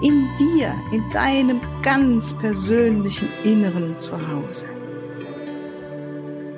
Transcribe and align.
in 0.00 0.28
dir, 0.38 0.74
in 0.92 1.10
deinem 1.10 1.60
ganz 1.82 2.32
persönlichen 2.38 3.28
Inneren 3.42 3.98
zu 3.98 4.12
Hause. 4.28 4.66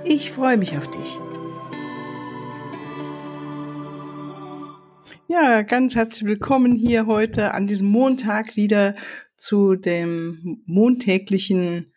Ich 0.04 0.30
freue 0.30 0.58
mich 0.58 0.76
auf 0.76 0.90
dich. 0.90 1.18
Ja, 5.28 5.62
ganz 5.62 5.94
herzlich 5.94 6.28
willkommen 6.28 6.74
hier 6.74 7.06
heute 7.06 7.54
an 7.54 7.66
diesem 7.66 7.88
Montag 7.88 8.56
wieder 8.56 8.94
zu 9.36 9.74
dem 9.74 10.62
montäglichen 10.66 11.92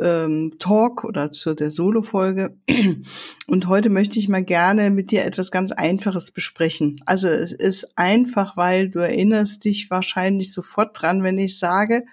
ähm, 0.00 0.52
Talk 0.58 1.04
oder 1.04 1.30
zu 1.30 1.54
der 1.54 1.70
Solo-Folge. 1.70 2.56
Und 3.46 3.68
heute 3.68 3.90
möchte 3.90 4.18
ich 4.18 4.28
mal 4.28 4.44
gerne 4.44 4.90
mit 4.90 5.10
dir 5.10 5.24
etwas 5.24 5.50
ganz 5.50 5.72
Einfaches 5.72 6.30
besprechen. 6.30 7.00
Also 7.06 7.28
es 7.28 7.52
ist 7.52 7.96
einfach, 7.96 8.56
weil 8.56 8.88
du 8.88 8.98
erinnerst 8.98 9.64
dich 9.64 9.90
wahrscheinlich 9.90 10.52
sofort 10.52 11.00
dran, 11.00 11.22
wenn 11.22 11.38
ich 11.38 11.58
sage, 11.58 12.04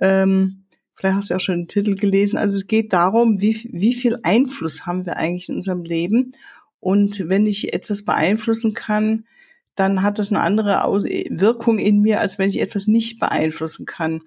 ähm, 0.00 0.64
vielleicht 0.94 1.16
hast 1.16 1.30
du 1.30 1.34
auch 1.34 1.40
schon 1.40 1.62
den 1.62 1.68
Titel 1.68 1.96
gelesen, 1.96 2.36
also 2.36 2.56
es 2.56 2.66
geht 2.66 2.92
darum, 2.92 3.40
wie, 3.40 3.68
wie 3.72 3.94
viel 3.94 4.18
Einfluss 4.22 4.86
haben 4.86 5.06
wir 5.06 5.16
eigentlich 5.16 5.48
in 5.48 5.56
unserem 5.56 5.82
Leben. 5.82 6.32
Und 6.80 7.28
wenn 7.28 7.46
ich 7.46 7.74
etwas 7.74 8.04
beeinflussen 8.04 8.74
kann, 8.74 9.26
dann 9.74 10.02
hat 10.02 10.18
das 10.18 10.30
eine 10.30 10.40
andere 10.40 10.84
Aus 10.84 11.04
Wirkung 11.04 11.78
in 11.78 12.00
mir, 12.00 12.20
als 12.20 12.38
wenn 12.38 12.48
ich 12.48 12.60
etwas 12.60 12.86
nicht 12.86 13.18
beeinflussen 13.18 13.86
kann. 13.86 14.20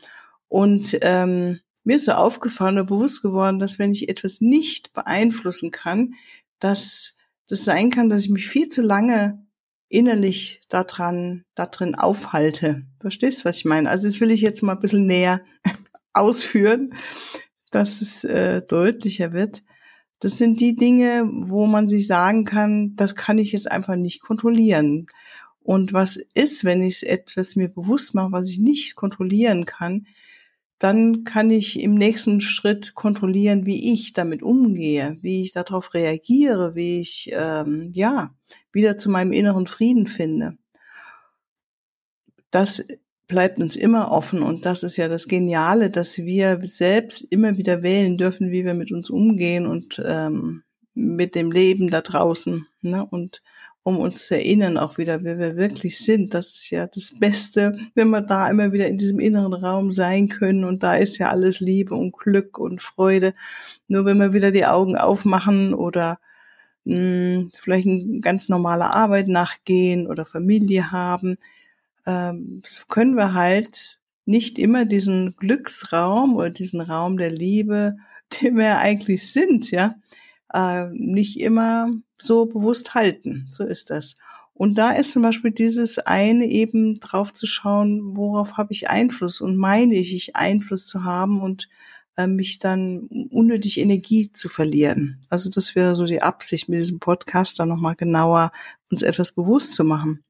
Und 0.47 0.97
ähm, 1.01 1.59
mir 1.86 1.95
ist 1.95 2.05
so 2.05 2.11
aufgefallen 2.11 2.75
oder 2.75 2.86
bewusst 2.86 3.22
geworden, 3.22 3.59
dass 3.59 3.80
wenn 3.80 3.91
ich 3.91 4.09
etwas 4.09 4.41
nicht 4.41 4.94
beeinflussen 4.94 5.72
kann, 5.72 6.16
dass 6.59 7.16
das 7.47 7.64
sein 7.64 7.91
kann, 7.91 8.09
dass 8.09 8.23
ich 8.23 8.30
mich 8.30 8.47
viel 8.47 8.67
zu 8.67 8.81
lange 8.81 9.45
innerlich 9.88 10.61
daran, 10.67 11.45
da 11.53 11.67
drin 11.67 11.95
aufhalte. 11.95 12.86
Verstehst 13.00 13.41
du, 13.41 13.45
was 13.45 13.58
ich 13.58 13.66
meine? 13.66 13.89
Also 13.89 14.08
das 14.08 14.19
will 14.19 14.31
ich 14.31 14.41
jetzt 14.41 14.63
mal 14.63 14.73
ein 14.73 14.80
bisschen 14.80 15.06
näher 15.06 15.44
ausführen, 16.13 16.94
dass 17.72 18.02
es 18.02 18.23
äh, 18.23 18.61
deutlicher 18.63 19.31
wird. 19.31 19.61
Das 20.19 20.38
sind 20.38 20.59
die 20.59 20.75
Dinge, 20.75 21.30
wo 21.30 21.67
man 21.67 21.88
sich 21.88 22.08
sagen 22.08 22.45
kann, 22.45 22.95
das 22.95 23.16
kann 23.16 23.38
ich 23.38 23.52
jetzt 23.52 23.69
einfach 23.69 23.95
nicht 23.95 24.22
kontrollieren. 24.22 25.08
Und 25.59 25.94
was 25.94 26.17
ist, 26.33 26.63
wenn 26.63 26.81
ich 26.81 27.08
etwas 27.08 27.56
mir 27.56 27.69
bewusst 27.69 28.16
mache, 28.16 28.31
was 28.31 28.50
ich 28.50 28.59
nicht 28.59 28.95
kontrollieren 28.95 29.66
kann, 29.66 30.08
dann 30.79 31.23
kann 31.23 31.49
ich 31.49 31.79
im 31.79 31.93
nächsten 31.93 32.41
Schritt 32.41 32.95
kontrollieren, 32.95 33.65
wie 33.65 33.93
ich 33.93 34.13
damit 34.13 34.43
umgehe, 34.43 35.17
wie 35.21 35.43
ich 35.43 35.53
darauf 35.53 35.93
reagiere, 35.93 36.75
wie 36.75 36.99
ich 36.99 37.31
ähm, 37.33 37.89
ja 37.93 38.35
wieder 38.73 38.97
zu 38.97 39.09
meinem 39.09 39.31
inneren 39.31 39.67
Frieden 39.67 40.05
finde. 40.05 40.57
Das 42.51 42.85
bleibt 43.27 43.59
uns 43.59 43.75
immer 43.75 44.11
offen 44.11 44.41
und 44.41 44.65
das 44.65 44.83
ist 44.83 44.97
ja 44.97 45.07
das 45.07 45.27
Geniale, 45.27 45.89
dass 45.89 46.17
wir 46.17 46.59
selbst 46.63 47.21
immer 47.21 47.57
wieder 47.57 47.81
wählen 47.81 48.17
dürfen, 48.17 48.51
wie 48.51 48.65
wir 48.65 48.73
mit 48.73 48.91
uns 48.91 49.09
umgehen 49.09 49.65
und 49.65 50.01
ähm, 50.05 50.63
mit 50.93 51.35
dem 51.35 51.51
Leben 51.51 51.89
da 51.89 52.01
draußen. 52.01 52.67
Ne? 52.81 53.05
Und 53.05 53.41
um 53.85 54.00
uns 54.00 54.25
zu 54.25 54.35
erinnern, 54.35 54.79
auch 54.79 54.97
wieder, 54.97 55.23
wer 55.23 55.38
wir 55.38 55.57
wirklich 55.57 56.00
sind. 56.00 56.34
Das 56.34 56.53
ist 56.53 56.72
ja 56.72 56.88
das 56.88 57.13
Beste, 57.19 57.78
wenn 57.94 58.09
wir 58.09 58.22
da 58.22 58.50
immer 58.50 58.73
wieder 58.73 58.88
in 58.88 58.97
diesem 58.97 59.19
inneren 59.19 59.53
Raum 59.53 59.91
sein 59.91 60.28
können. 60.28 60.63
Und 60.63 60.81
da 60.81 60.96
ist 60.96 61.19
ja 61.19 61.29
alles 61.29 61.59
Liebe 61.59 61.94
und 61.94 62.18
Glück 62.18 62.57
und 62.57 62.81
Freude. 62.81 63.35
Nur 63.88 64.03
wenn 64.06 64.18
wir 64.18 64.34
wieder 64.34 64.50
die 64.50 64.66
Augen 64.66 64.97
aufmachen 64.97 65.75
oder 65.75 66.18
mh, 66.85 66.95
hm, 66.95 67.51
vielleicht 67.53 67.85
eine 67.85 68.22
ganz 68.22 68.50
normale 68.50 68.85
Arbeit 68.85 69.28
nachgehen 69.28 70.07
oder 70.07 70.25
Familie 70.25 70.91
haben, 70.91 71.38
ähm, 72.07 72.63
können 72.90 73.16
wir 73.16 73.35
halt 73.35 74.00
nicht 74.25 74.57
immer 74.57 74.85
diesen 74.85 75.35
Glücksraum 75.38 76.35
oder 76.35 76.50
diesen 76.50 76.81
Raum 76.81 77.18
der 77.18 77.29
Liebe, 77.29 77.97
den 78.41 78.57
wir 78.57 78.79
eigentlich 78.79 79.31
sind, 79.31 79.69
ja, 79.69 79.94
äh, 80.51 80.88
nicht 80.91 81.40
immer 81.40 81.91
so 82.17 82.45
bewusst 82.45 82.95
halten. 82.95 83.47
So 83.49 83.63
ist 83.63 83.89
das. 83.89 84.15
Und 84.53 84.77
da 84.77 84.91
ist 84.91 85.11
zum 85.11 85.21
Beispiel 85.21 85.51
dieses 85.51 85.99
eine 85.99 86.45
eben 86.45 86.99
drauf 87.01 87.33
zu 87.33 87.45
schauen, 87.45 88.15
worauf 88.15 88.55
habe 88.55 88.71
ich 88.71 88.89
Einfluss 88.89 89.41
und 89.41 89.57
meine 89.57 89.95
ich, 89.95 90.15
ich 90.15 90.37
Einfluss 90.37 90.87
zu 90.87 91.03
haben 91.03 91.41
und 91.41 91.67
äh, 92.15 92.27
mich 92.27 92.59
dann 92.59 93.07
unnötig 93.31 93.77
Energie 93.79 94.31
zu 94.31 94.47
verlieren. 94.47 95.25
Also 95.29 95.49
das 95.49 95.75
wäre 95.75 95.95
so 95.95 96.05
die 96.05 96.21
Absicht 96.21 96.69
mit 96.69 96.79
diesem 96.79 96.99
Podcast, 96.99 97.59
da 97.59 97.65
nochmal 97.65 97.95
genauer 97.95 98.53
uns 98.89 99.01
etwas 99.01 99.33
bewusst 99.33 99.75
zu 99.75 99.83
machen. 99.83 100.23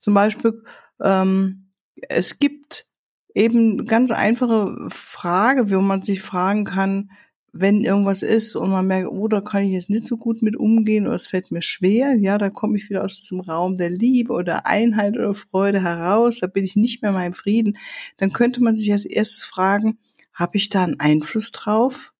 Zum 0.00 0.12
Beispiel, 0.12 0.62
ähm, 1.02 1.70
es 2.10 2.38
gibt 2.38 2.86
eben 3.34 3.86
ganz 3.86 4.10
einfache 4.10 4.76
Frage, 4.90 5.70
wo 5.70 5.80
man 5.80 6.02
sich 6.02 6.20
fragen 6.20 6.64
kann, 6.64 7.10
wenn 7.56 7.82
irgendwas 7.82 8.22
ist 8.22 8.56
und 8.56 8.70
man 8.70 8.88
merkt, 8.88 9.08
oh, 9.08 9.28
da 9.28 9.40
kann 9.40 9.62
ich 9.62 9.70
jetzt 9.70 9.88
nicht 9.88 10.08
so 10.08 10.16
gut 10.16 10.42
mit 10.42 10.56
umgehen 10.56 11.06
oder 11.06 11.14
es 11.14 11.28
fällt 11.28 11.52
mir 11.52 11.62
schwer, 11.62 12.14
ja, 12.16 12.36
da 12.36 12.50
komme 12.50 12.76
ich 12.76 12.90
wieder 12.90 13.04
aus 13.04 13.20
diesem 13.20 13.38
Raum 13.38 13.76
der 13.76 13.90
Liebe 13.90 14.32
oder 14.32 14.66
Einheit 14.66 15.14
oder 15.14 15.34
Freude 15.34 15.80
heraus, 15.80 16.40
da 16.40 16.48
bin 16.48 16.64
ich 16.64 16.74
nicht 16.74 17.00
mehr 17.00 17.12
meinem 17.12 17.32
Frieden, 17.32 17.78
dann 18.16 18.32
könnte 18.32 18.60
man 18.60 18.74
sich 18.74 18.90
als 18.90 19.04
erstes 19.04 19.44
fragen, 19.44 19.98
habe 20.32 20.56
ich 20.56 20.68
da 20.68 20.82
einen 20.82 20.98
Einfluss 20.98 21.52
drauf? 21.52 22.12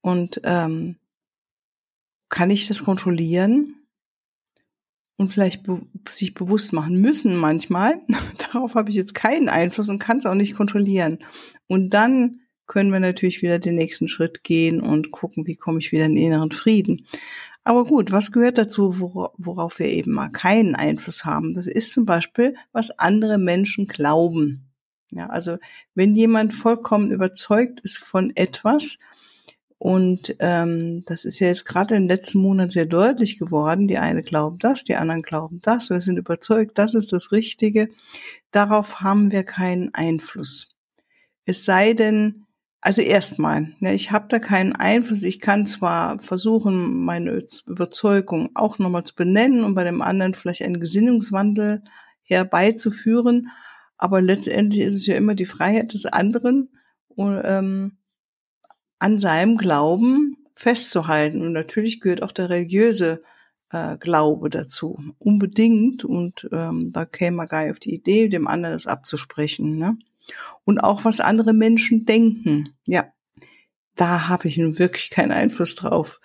Und 0.00 0.40
ähm, 0.42 0.96
kann 2.28 2.50
ich 2.50 2.66
das 2.66 2.82
kontrollieren? 2.82 3.76
Und 5.16 5.28
vielleicht 5.28 5.62
be 5.62 5.80
sich 6.08 6.34
bewusst 6.34 6.72
machen 6.72 7.00
müssen 7.00 7.36
manchmal, 7.36 8.00
darauf 8.38 8.74
habe 8.74 8.90
ich 8.90 8.96
jetzt 8.96 9.14
keinen 9.14 9.48
Einfluss 9.48 9.88
und 9.88 10.00
kann 10.00 10.18
es 10.18 10.26
auch 10.26 10.34
nicht 10.34 10.56
kontrollieren. 10.56 11.20
Und 11.68 11.90
dann 11.90 12.41
können 12.66 12.92
wir 12.92 13.00
natürlich 13.00 13.42
wieder 13.42 13.58
den 13.58 13.74
nächsten 13.74 14.08
Schritt 14.08 14.44
gehen 14.44 14.80
und 14.80 15.10
gucken, 15.10 15.46
wie 15.46 15.56
komme 15.56 15.78
ich 15.78 15.92
wieder 15.92 16.06
in 16.06 16.14
den 16.14 16.24
inneren 16.24 16.52
Frieden. 16.52 17.06
Aber 17.64 17.84
gut, 17.84 18.10
was 18.10 18.32
gehört 18.32 18.58
dazu, 18.58 18.98
worauf 19.36 19.78
wir 19.78 19.86
eben 19.86 20.12
mal 20.12 20.30
keinen 20.30 20.74
Einfluss 20.74 21.24
haben? 21.24 21.54
Das 21.54 21.66
ist 21.66 21.92
zum 21.92 22.04
Beispiel, 22.04 22.54
was 22.72 22.98
andere 22.98 23.38
Menschen 23.38 23.86
glauben. 23.86 24.72
Ja, 25.10 25.26
also 25.26 25.58
wenn 25.94 26.16
jemand 26.16 26.54
vollkommen 26.54 27.12
überzeugt 27.12 27.80
ist 27.80 27.98
von 27.98 28.32
etwas, 28.34 28.98
und 29.84 30.36
ähm, 30.38 31.02
das 31.06 31.24
ist 31.24 31.40
ja 31.40 31.48
jetzt 31.48 31.64
gerade 31.64 31.96
im 31.96 32.06
letzten 32.06 32.38
Monat 32.38 32.70
sehr 32.70 32.86
deutlich 32.86 33.36
geworden. 33.36 33.88
Die 33.88 33.98
eine 33.98 34.22
glauben 34.22 34.60
das, 34.60 34.84
die 34.84 34.94
anderen 34.94 35.22
glauben 35.22 35.58
das. 35.60 35.90
Wir 35.90 36.00
sind 36.00 36.18
überzeugt, 36.18 36.78
das 36.78 36.94
ist 36.94 37.12
das 37.12 37.32
Richtige. 37.32 37.88
Darauf 38.52 39.00
haben 39.00 39.32
wir 39.32 39.42
keinen 39.42 39.92
Einfluss. 39.92 40.76
Es 41.46 41.64
sei 41.64 41.94
denn, 41.94 42.46
also 42.84 43.00
erstmal, 43.00 43.74
ne, 43.78 43.94
ich 43.94 44.10
habe 44.10 44.26
da 44.28 44.40
keinen 44.40 44.74
Einfluss. 44.74 45.22
Ich 45.22 45.40
kann 45.40 45.66
zwar 45.66 46.18
versuchen, 46.18 47.04
meine 47.04 47.44
Überzeugung 47.66 48.50
auch 48.54 48.80
nochmal 48.80 49.04
zu 49.04 49.14
benennen 49.14 49.62
und 49.62 49.74
bei 49.74 49.84
dem 49.84 50.02
anderen 50.02 50.34
vielleicht 50.34 50.62
einen 50.62 50.80
Gesinnungswandel 50.80 51.84
herbeizuführen, 52.24 53.50
aber 53.96 54.20
letztendlich 54.20 54.82
ist 54.82 54.96
es 54.96 55.06
ja 55.06 55.14
immer 55.14 55.36
die 55.36 55.46
Freiheit 55.46 55.94
des 55.94 56.06
anderen, 56.06 56.70
ähm, 57.16 57.98
an 58.98 59.18
seinem 59.20 59.58
Glauben 59.58 60.36
festzuhalten. 60.56 61.40
Und 61.40 61.52
natürlich 61.52 62.00
gehört 62.00 62.24
auch 62.24 62.32
der 62.32 62.50
religiöse 62.50 63.22
äh, 63.70 63.96
Glaube 63.98 64.50
dazu, 64.50 64.98
unbedingt. 65.18 66.04
Und 66.04 66.48
ähm, 66.50 66.90
da 66.92 67.04
käme 67.04 67.36
man 67.36 67.46
gar 67.46 67.62
nicht 67.62 67.72
auf 67.72 67.78
die 67.78 67.94
Idee, 67.94 68.28
dem 68.28 68.48
anderen 68.48 68.74
das 68.74 68.88
abzusprechen. 68.88 69.76
Ne? 69.76 69.98
Und 70.64 70.78
auch 70.78 71.04
was 71.04 71.20
andere 71.20 71.54
Menschen 71.54 72.04
denken. 72.04 72.74
Ja, 72.86 73.12
da 73.94 74.28
habe 74.28 74.48
ich 74.48 74.56
nun 74.58 74.78
wirklich 74.78 75.10
keinen 75.10 75.32
Einfluss 75.32 75.74
drauf. 75.74 76.20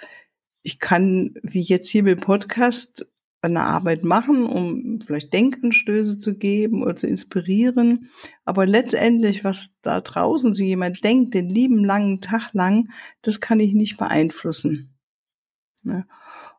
Ich 0.64 0.80
kann, 0.80 1.36
wie 1.44 1.62
jetzt 1.62 1.90
hier 1.90 2.04
mit 2.04 2.22
Podcast, 2.22 3.06
eine 3.42 3.64
Arbeit 3.64 4.04
machen, 4.04 4.46
um 4.46 5.00
vielleicht 5.00 5.34
Denkanstöße 5.34 6.18
zu 6.18 6.38
geben 6.38 6.82
oder 6.82 6.96
zu 6.96 7.08
inspirieren. 7.08 8.10
Aber 8.46 8.66
letztendlich, 8.66 9.44
was 9.44 9.76
da 9.82 10.02
draußen 10.02 10.54
so 10.54 10.64
jemand 10.64 11.04
denkt, 11.04 11.34
den 11.34 11.48
lieben 11.48 11.86
langen 11.86 12.20
Tag 12.20 12.54
lang, 12.54 12.90
das 13.22 13.40
kann 13.40 13.60
ich 13.60 13.74
nicht 13.74 13.98
beeinflussen. 13.98 14.98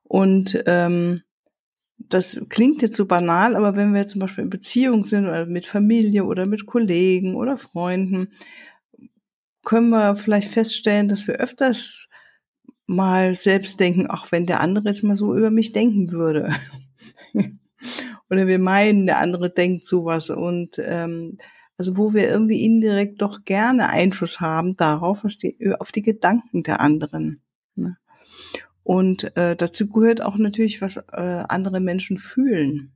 Und 0.05 0.63
ähm, 0.67 1.23
das 1.99 2.47
klingt 2.49 2.83
jetzt 2.83 2.97
so 2.97 3.07
banal, 3.07 3.57
aber 3.57 3.77
wenn 3.77 3.95
wir 3.95 4.07
zum 4.07 4.21
Beispiel 4.21 4.45
in 4.45 4.51
Beziehung 4.51 5.05
sind 5.05 5.27
oder 5.27 5.47
mit 5.47 5.67
Familie 5.67 6.25
oder 6.25 6.47
mit 6.47 6.67
Kollegen 6.67 7.35
oder 7.35 7.59
Freunden, 7.59 8.33
können 9.65 9.91
wir 9.91 10.17
vielleicht 10.17 10.51
feststellen, 10.51 11.09
dass 11.09 11.27
wir 11.27 11.35
öfters 11.35 12.09
mal 12.87 13.35
selbst 13.35 13.79
denken, 13.81 14.07
ach, 14.09 14.33
wenn 14.33 14.47
der 14.47 14.61
andere 14.61 14.87
jetzt 14.87 15.03
mal 15.03 15.17
so 15.17 15.37
über 15.37 15.51
mich 15.51 15.73
denken 15.73 16.11
würde. 16.11 16.55
Oder 18.31 18.47
wir 18.47 18.59
meinen, 18.59 19.07
der 19.07 19.19
andere 19.19 19.51
denkt 19.51 19.87
sowas. 19.87 20.31
Und 20.31 20.79
ähm, 20.79 21.37
also 21.77 21.97
wo 21.97 22.15
wir 22.15 22.29
irgendwie 22.29 22.65
indirekt 22.65 23.21
doch 23.23 23.45
gerne 23.45 23.91
Einfluss 23.91 24.41
haben 24.41 24.77
darauf, 24.77 25.23
was 25.23 25.37
die, 25.37 25.57
auf 25.79 25.93
die 25.93 26.03
Gedanken 26.03 26.63
der 26.63 26.81
anderen. 26.81 27.43
Und 28.89 29.37
äh, 29.37 29.55
dazu 29.55 29.87
gehört 29.87 30.23
auch 30.23 30.39
natürlich, 30.39 30.81
was 30.81 30.97
äh, 30.97 31.45
andere 31.47 31.79
Menschen 31.79 32.17
fühlen. 32.17 32.93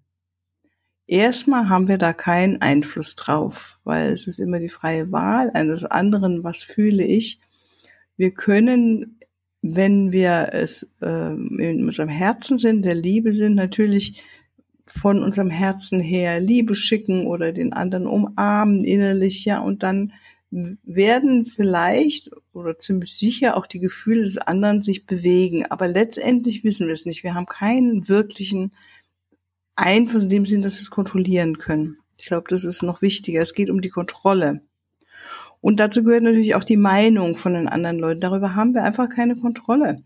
Erstmal 1.06 1.68
haben 1.68 1.86
wir 1.86 1.98
da 1.98 2.14
keinen 2.14 2.62
Einfluss 2.62 3.14
drauf, 3.14 3.78
weil 3.84 4.10
es 4.10 4.26
ist 4.26 4.38
immer 4.38 4.58
die 4.58 4.70
freie 4.70 5.12
Wahl 5.12 5.50
eines 5.52 5.84
anderen, 5.84 6.44
was 6.44 6.62
fühle 6.62 7.04
ich. 7.04 7.40
Wir 8.16 8.30
können, 8.30 9.18
wenn 9.60 10.12
wir 10.12 10.48
es 10.52 10.90
äh, 11.02 11.34
in 11.34 11.84
unserem 11.84 12.08
Herzen 12.08 12.56
sind, 12.56 12.86
der 12.86 12.94
Liebe 12.94 13.34
sind, 13.34 13.54
natürlich 13.54 14.22
von 14.86 15.22
unserem 15.22 15.50
Herzen 15.50 16.00
her 16.00 16.40
Liebe 16.40 16.74
schicken 16.74 17.26
oder 17.26 17.52
den 17.52 17.74
anderen 17.74 18.06
umarmen 18.06 18.82
innerlich, 18.82 19.44
ja, 19.44 19.60
und 19.60 19.82
dann 19.82 20.14
werden 20.50 21.44
vielleicht 21.44 22.30
oder 22.52 22.78
ziemlich 22.78 23.16
sicher 23.16 23.56
auch 23.56 23.66
die 23.66 23.80
Gefühle 23.80 24.22
des 24.22 24.38
anderen 24.38 24.82
sich 24.82 25.06
bewegen. 25.06 25.64
Aber 25.66 25.88
letztendlich 25.88 26.64
wissen 26.64 26.86
wir 26.86 26.94
es 26.94 27.06
nicht. 27.06 27.22
Wir 27.22 27.34
haben 27.34 27.46
keinen 27.46 28.08
wirklichen 28.08 28.72
Einfluss 29.74 30.24
in 30.24 30.28
dem 30.28 30.46
Sinn, 30.46 30.62
dass 30.62 30.74
wir 30.74 30.82
es 30.82 30.90
kontrollieren 30.90 31.58
können. 31.58 31.98
Ich 32.18 32.26
glaube, 32.26 32.48
das 32.48 32.64
ist 32.64 32.82
noch 32.82 33.02
wichtiger. 33.02 33.40
Es 33.40 33.54
geht 33.54 33.70
um 33.70 33.80
die 33.80 33.88
Kontrolle. 33.88 34.60
Und 35.60 35.80
dazu 35.80 36.02
gehört 36.02 36.24
natürlich 36.24 36.54
auch 36.54 36.64
die 36.64 36.76
Meinung 36.76 37.34
von 37.36 37.54
den 37.54 37.68
anderen 37.68 37.98
Leuten. 37.98 38.20
Darüber 38.20 38.54
haben 38.54 38.74
wir 38.74 38.84
einfach 38.84 39.08
keine 39.08 39.36
Kontrolle. 39.36 40.02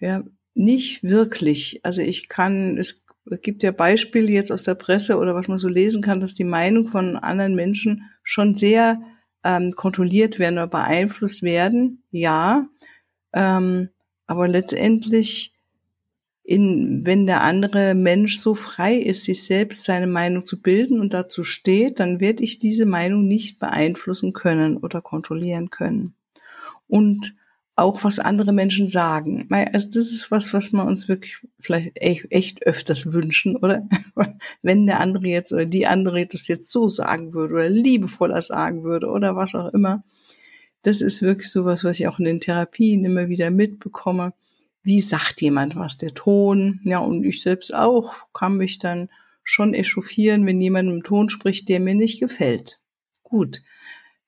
Ja, 0.00 0.22
nicht 0.54 1.02
wirklich. 1.02 1.80
Also 1.82 2.00
ich 2.00 2.28
kann, 2.28 2.78
es 2.78 3.04
gibt 3.42 3.62
ja 3.62 3.72
Beispiele 3.72 4.30
jetzt 4.30 4.52
aus 4.52 4.62
der 4.62 4.74
Presse 4.74 5.18
oder 5.18 5.34
was 5.34 5.48
man 5.48 5.58
so 5.58 5.68
lesen 5.68 6.00
kann, 6.02 6.20
dass 6.20 6.34
die 6.34 6.44
Meinung 6.44 6.86
von 6.86 7.16
anderen 7.16 7.54
Menschen 7.54 8.10
schon 8.22 8.54
sehr 8.54 9.00
ähm, 9.44 9.72
kontrolliert 9.72 10.38
werden 10.38 10.58
oder 10.58 10.66
beeinflusst 10.66 11.42
werden. 11.42 12.02
Ja, 12.10 12.66
ähm, 13.32 13.90
aber 14.26 14.48
letztendlich 14.48 15.54
in, 16.44 17.06
wenn 17.06 17.26
der 17.26 17.42
andere 17.42 17.94
Mensch 17.94 18.38
so 18.38 18.54
frei 18.54 18.96
ist, 18.96 19.24
sich 19.24 19.44
selbst 19.44 19.84
seine 19.84 20.06
Meinung 20.06 20.44
zu 20.44 20.60
bilden 20.60 21.00
und 21.00 21.14
dazu 21.14 21.42
steht, 21.42 22.00
dann 22.00 22.20
werde 22.20 22.42
ich 22.42 22.58
diese 22.58 22.84
Meinung 22.84 23.26
nicht 23.26 23.58
beeinflussen 23.58 24.34
können 24.34 24.76
oder 24.76 25.00
kontrollieren 25.00 25.70
können. 25.70 26.14
Und 26.86 27.34
auch 27.76 28.04
was 28.04 28.20
andere 28.20 28.52
Menschen 28.52 28.88
sagen. 28.88 29.48
Also 29.50 29.88
das 29.88 30.12
ist 30.12 30.30
was, 30.30 30.52
was 30.52 30.72
wir 30.72 30.84
uns 30.84 31.08
wirklich 31.08 31.38
vielleicht 31.58 32.00
echt 32.00 32.64
öfters 32.66 33.12
wünschen, 33.12 33.56
oder? 33.56 33.88
Wenn 34.62 34.86
der 34.86 35.00
andere 35.00 35.26
jetzt 35.26 35.52
oder 35.52 35.64
die 35.64 35.86
andere 35.86 36.26
das 36.26 36.46
jetzt 36.46 36.70
so 36.70 36.88
sagen 36.88 37.34
würde 37.34 37.54
oder 37.54 37.68
liebevoller 37.68 38.42
sagen 38.42 38.84
würde 38.84 39.08
oder 39.08 39.34
was 39.34 39.54
auch 39.54 39.72
immer. 39.74 40.04
Das 40.82 41.00
ist 41.00 41.22
wirklich 41.22 41.50
sowas, 41.50 41.82
was 41.82 41.98
ich 41.98 42.06
auch 42.06 42.18
in 42.18 42.26
den 42.26 42.40
Therapien 42.40 43.04
immer 43.04 43.28
wieder 43.28 43.50
mitbekomme 43.50 44.34
wie 44.84 45.00
sagt 45.00 45.40
jemand 45.40 45.74
was, 45.74 45.98
der 45.98 46.14
Ton, 46.14 46.80
ja, 46.84 46.98
und 46.98 47.24
ich 47.24 47.40
selbst 47.40 47.74
auch, 47.74 48.28
kann 48.32 48.58
mich 48.58 48.78
dann 48.78 49.08
schon 49.42 49.74
echauffieren, 49.74 50.46
wenn 50.46 50.60
jemand 50.60 50.90
im 50.90 51.02
Ton 51.02 51.30
spricht, 51.30 51.68
der 51.68 51.80
mir 51.80 51.94
nicht 51.94 52.20
gefällt. 52.20 52.78
Gut. 53.22 53.62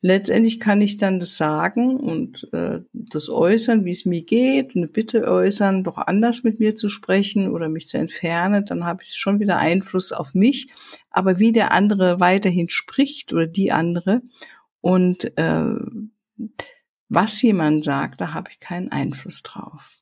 Letztendlich 0.02 0.60
kann 0.60 0.82
ich 0.82 0.98
dann 0.98 1.18
das 1.18 1.36
sagen 1.36 1.96
und 1.96 2.48
äh, 2.52 2.80
das 2.92 3.28
äußern, 3.28 3.84
wie 3.84 3.92
es 3.92 4.04
mir 4.04 4.22
geht, 4.22 4.76
eine 4.76 4.88
Bitte 4.88 5.24
äußern, 5.24 5.84
doch 5.84 5.96
anders 5.96 6.42
mit 6.42 6.60
mir 6.60 6.76
zu 6.76 6.88
sprechen 6.88 7.50
oder 7.50 7.68
mich 7.68 7.88
zu 7.88 7.96
entfernen, 7.96 8.66
dann 8.66 8.84
habe 8.84 9.02
ich 9.02 9.16
schon 9.16 9.40
wieder 9.40 9.56
Einfluss 9.56 10.12
auf 10.12 10.34
mich. 10.34 10.68
Aber 11.10 11.38
wie 11.38 11.50
der 11.50 11.72
andere 11.72 12.20
weiterhin 12.20 12.68
spricht 12.68 13.32
oder 13.32 13.46
die 13.46 13.72
andere 13.72 14.22
und 14.82 15.36
äh, 15.38 15.74
was 17.08 17.40
jemand 17.42 17.84
sagt, 17.84 18.20
da 18.20 18.34
habe 18.34 18.50
ich 18.50 18.60
keinen 18.60 18.92
Einfluss 18.92 19.42
drauf. 19.42 19.96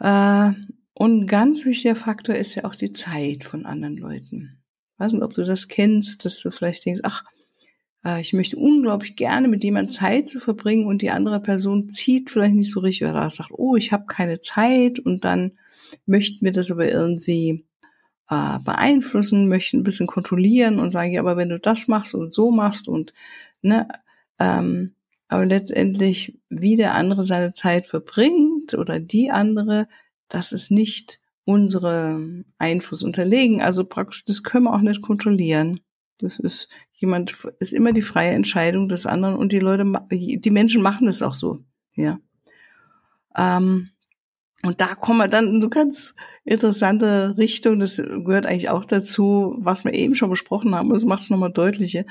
Äh, 0.00 0.50
und 0.94 1.20
ein 1.20 1.26
ganz 1.26 1.64
wichtiger 1.64 1.96
Faktor 1.96 2.34
ist 2.34 2.56
ja 2.56 2.64
auch 2.64 2.74
die 2.74 2.92
Zeit 2.92 3.44
von 3.44 3.66
anderen 3.66 3.96
Leuten. 3.96 4.62
Ich 4.92 5.00
weiß 5.00 5.12
nicht, 5.12 5.22
ob 5.22 5.32
du 5.32 5.44
das 5.44 5.68
kennst, 5.68 6.24
dass 6.24 6.42
du 6.42 6.50
vielleicht 6.50 6.84
denkst, 6.84 7.00
ach, 7.04 7.24
ich 8.20 8.32
möchte 8.32 8.56
unglaublich 8.56 9.16
gerne 9.16 9.48
mit 9.48 9.62
jemandem 9.62 9.92
Zeit 9.92 10.28
zu 10.28 10.40
verbringen 10.40 10.86
und 10.86 11.02
die 11.02 11.10
andere 11.10 11.40
Person 11.40 11.90
zieht 11.90 12.30
vielleicht 12.30 12.54
nicht 12.54 12.70
so 12.70 12.80
richtig 12.80 13.08
oder 13.08 13.28
sagt, 13.28 13.50
oh, 13.52 13.76
ich 13.76 13.92
habe 13.92 14.06
keine 14.06 14.40
Zeit 14.40 14.98
und 14.98 15.24
dann 15.24 15.52
möchten 16.06 16.44
wir 16.44 16.52
das 16.52 16.70
aber 16.70 16.90
irgendwie 16.90 17.66
äh, 18.30 18.58
beeinflussen, 18.64 19.48
möchten 19.48 19.78
ein 19.78 19.84
bisschen 19.84 20.06
kontrollieren 20.06 20.78
und 20.78 20.92
sagen, 20.92 21.12
ja, 21.12 21.20
aber 21.20 21.36
wenn 21.36 21.50
du 21.50 21.58
das 21.58 21.88
machst 21.88 22.14
und 22.14 22.32
so 22.32 22.50
machst 22.50 22.88
und 22.88 23.12
ne, 23.60 23.88
ähm, 24.38 24.94
aber 25.28 25.46
letztendlich, 25.46 26.38
wie 26.48 26.76
der 26.76 26.94
andere 26.94 27.24
seine 27.24 27.52
Zeit 27.52 27.86
verbringt 27.86 28.74
oder 28.74 28.98
die 28.98 29.30
andere, 29.30 29.86
das 30.28 30.52
ist 30.52 30.70
nicht 30.70 31.20
unsere 31.44 32.44
Einfluss 32.58 33.02
unterlegen. 33.02 33.60
Also 33.60 33.84
praktisch, 33.84 34.24
das 34.24 34.42
können 34.42 34.64
wir 34.64 34.74
auch 34.74 34.80
nicht 34.80 35.02
kontrollieren. 35.02 35.80
Das 36.18 36.38
ist 36.38 36.68
jemand, 37.00 37.34
ist 37.58 37.72
immer 37.72 37.92
die 37.92 38.02
freie 38.02 38.30
Entscheidung 38.30 38.88
des 38.88 39.06
anderen 39.06 39.34
und 39.34 39.52
die 39.52 39.58
Leute, 39.58 39.90
die 40.10 40.50
Menschen 40.50 40.82
machen 40.82 41.08
es 41.08 41.22
auch 41.22 41.32
so, 41.32 41.64
ja. 41.94 42.18
Ähm, 43.36 43.90
und 44.62 44.80
da 44.82 44.94
kommen 44.94 45.18
wir 45.18 45.28
dann 45.28 45.48
in 45.48 45.62
so 45.62 45.70
ganz 45.70 46.14
interessante 46.44 47.38
Richtung. 47.38 47.78
Das 47.78 47.96
gehört 47.96 48.44
eigentlich 48.44 48.68
auch 48.68 48.84
dazu, 48.84 49.56
was 49.58 49.84
wir 49.84 49.94
eben 49.94 50.14
schon 50.14 50.28
besprochen 50.28 50.74
haben. 50.74 50.90
Das 50.90 51.06
macht 51.06 51.20
es 51.20 51.30
nochmal 51.30 51.52
deutlicher. 51.52 52.04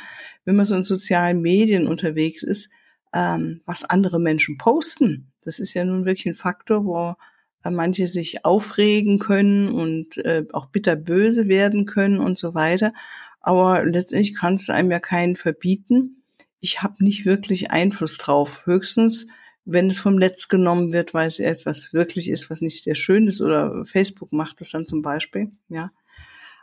Wenn 0.46 0.56
man 0.56 0.66
so 0.66 0.76
in 0.76 0.84
sozialen 0.84 1.42
Medien 1.42 1.86
unterwegs 1.86 2.42
ist, 2.42 2.72
ähm, 3.14 3.62
was 3.68 3.84
andere 3.84 4.20
Menschen 4.20 4.58
posten. 4.58 5.32
Das 5.44 5.60
ist 5.60 5.76
ja 5.76 5.86
nun 5.86 6.06
wirklich 6.06 6.26
ein 6.26 6.36
Faktor, 6.36 6.86
wo 6.86 7.16
äh, 7.64 7.70
manche 7.70 8.08
sich 8.08 8.46
aufregen 8.46 9.20
können 9.20 9.70
und 9.70 10.18
äh, 10.26 10.46
auch 10.52 10.68
bitterböse 10.68 11.48
werden 11.48 11.86
können 11.86 12.20
und 12.20 12.40
so 12.40 12.56
weiter. 12.56 12.94
Aber 13.42 13.86
letztendlich 13.86 14.36
kann 14.36 14.56
es 14.56 14.70
einem 14.70 14.92
ja 14.92 15.00
keinen 15.00 15.36
verbieten. 15.36 16.24
Ich 16.60 16.82
habe 16.82 17.04
nicht 17.04 17.26
wirklich 17.26 17.72
Einfluss 17.72 18.18
drauf. 18.18 18.66
Höchstens, 18.66 19.28
wenn 19.66 19.90
es 19.90 20.00
vom 20.00 20.16
Netz 20.16 20.48
genommen 20.48 20.92
wird, 20.92 21.14
weil 21.14 21.28
es 21.28 21.40
etwas 21.40 21.94
wirklich 21.94 22.30
ist, 22.30 22.50
was 22.50 22.62
nicht 22.62 22.84
sehr 22.84 22.96
schön 22.96 23.28
ist, 23.28 23.42
oder 23.42 23.86
Facebook 23.86 24.32
macht 24.34 24.62
es 24.62 24.72
dann 24.72 24.88
zum 24.88 25.02
Beispiel, 25.02 25.52
ja. 25.70 25.92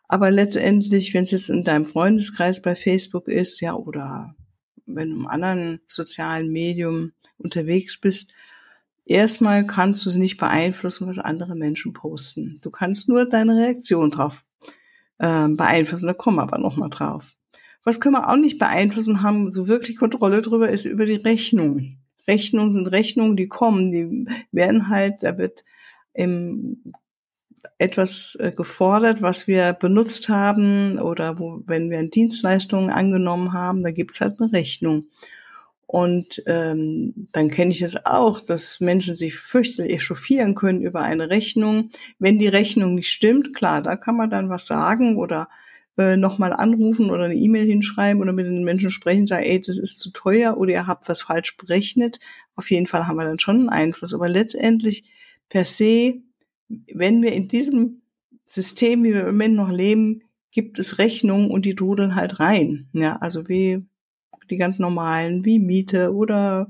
Aber 0.08 0.30
letztendlich, 0.30 1.14
wenn 1.14 1.24
es 1.24 1.32
jetzt 1.32 1.50
in 1.50 1.64
deinem 1.64 1.84
Freundeskreis 1.84 2.62
bei 2.62 2.76
Facebook 2.76 3.28
ist, 3.28 3.60
ja, 3.60 3.74
oder 3.74 4.34
wenn 4.86 5.10
du 5.10 5.16
im 5.16 5.26
anderen 5.26 5.80
sozialen 5.86 6.50
Medium 6.50 7.12
unterwegs 7.38 8.00
bist, 8.00 8.32
erstmal 9.04 9.66
kannst 9.66 10.04
du 10.04 10.10
es 10.10 10.16
nicht 10.16 10.36
beeinflussen, 10.36 11.08
was 11.08 11.18
andere 11.18 11.56
Menschen 11.56 11.92
posten. 11.92 12.58
Du 12.62 12.70
kannst 12.70 13.08
nur 13.08 13.28
deine 13.28 13.56
Reaktion 13.56 14.10
drauf 14.10 14.44
äh, 15.18 15.48
beeinflussen. 15.48 16.06
Da 16.06 16.14
kommen 16.14 16.36
wir 16.36 16.42
aber 16.42 16.58
nochmal 16.58 16.90
drauf. 16.90 17.36
Was 17.84 18.00
können 18.00 18.16
wir 18.16 18.28
auch 18.28 18.36
nicht 18.36 18.58
beeinflussen, 18.58 19.22
haben 19.22 19.52
so 19.52 19.68
wirklich 19.68 19.96
Kontrolle 19.96 20.42
drüber, 20.42 20.68
ist 20.68 20.86
über 20.86 21.06
die 21.06 21.14
Rechnung. 21.14 21.98
Rechnungen 22.26 22.72
sind 22.72 22.88
Rechnungen, 22.88 23.36
die 23.36 23.46
kommen, 23.46 23.92
die 23.92 24.26
werden 24.50 24.88
halt, 24.88 25.22
da 25.22 25.38
wird 25.38 25.64
im 26.12 26.82
etwas 27.78 28.36
äh, 28.40 28.52
gefordert, 28.52 29.22
was 29.22 29.46
wir 29.46 29.72
benutzt 29.72 30.28
haben 30.28 30.98
oder 30.98 31.38
wo, 31.38 31.62
wenn 31.66 31.90
wir 31.90 32.02
Dienstleistungen 32.08 32.90
angenommen 32.90 33.52
haben, 33.52 33.82
da 33.82 33.90
gibt's 33.90 34.20
halt 34.20 34.40
eine 34.40 34.52
Rechnung. 34.52 35.06
Und 35.86 36.42
ähm, 36.46 37.28
dann 37.32 37.48
kenne 37.48 37.70
ich 37.70 37.82
es 37.82 38.06
auch, 38.06 38.40
dass 38.40 38.80
Menschen 38.80 39.14
sich 39.14 39.36
fürchterlich 39.36 39.92
echauffieren 39.94 40.54
können 40.54 40.80
über 40.80 41.02
eine 41.02 41.30
Rechnung. 41.30 41.90
Wenn 42.18 42.38
die 42.38 42.48
Rechnung 42.48 42.96
nicht 42.96 43.10
stimmt, 43.10 43.54
klar, 43.54 43.82
da 43.82 43.96
kann 43.96 44.16
man 44.16 44.30
dann 44.30 44.48
was 44.48 44.66
sagen 44.66 45.16
oder 45.16 45.48
äh, 45.96 46.16
nochmal 46.16 46.52
anrufen 46.52 47.10
oder 47.10 47.24
eine 47.24 47.34
E-Mail 47.34 47.66
hinschreiben 47.66 48.20
oder 48.20 48.32
mit 48.32 48.46
den 48.46 48.64
Menschen 48.64 48.90
sprechen, 48.90 49.26
sagen, 49.26 49.44
ey, 49.44 49.60
das 49.60 49.78
ist 49.78 50.00
zu 50.00 50.10
teuer 50.10 50.56
oder 50.58 50.72
ihr 50.72 50.86
habt 50.88 51.08
was 51.08 51.22
falsch 51.22 51.56
berechnet. 51.56 52.18
Auf 52.56 52.70
jeden 52.70 52.88
Fall 52.88 53.06
haben 53.06 53.16
wir 53.16 53.24
dann 53.24 53.38
schon 53.38 53.56
einen 53.56 53.68
Einfluss. 53.68 54.12
Aber 54.12 54.28
letztendlich 54.28 55.04
per 55.48 55.64
se 55.64 56.22
wenn 56.68 57.22
wir 57.22 57.32
in 57.32 57.48
diesem 57.48 58.02
System, 58.44 59.04
wie 59.04 59.14
wir 59.14 59.20
im 59.20 59.26
Moment 59.26 59.54
noch 59.54 59.70
leben, 59.70 60.22
gibt 60.50 60.78
es 60.78 60.98
Rechnungen 60.98 61.50
und 61.50 61.64
die 61.64 61.74
trudeln 61.74 62.14
halt 62.14 62.40
rein. 62.40 62.88
Ja, 62.92 63.16
also 63.16 63.48
wie 63.48 63.84
die 64.50 64.56
ganz 64.56 64.78
normalen, 64.78 65.44
wie 65.44 65.58
Miete 65.58 66.14
oder 66.14 66.68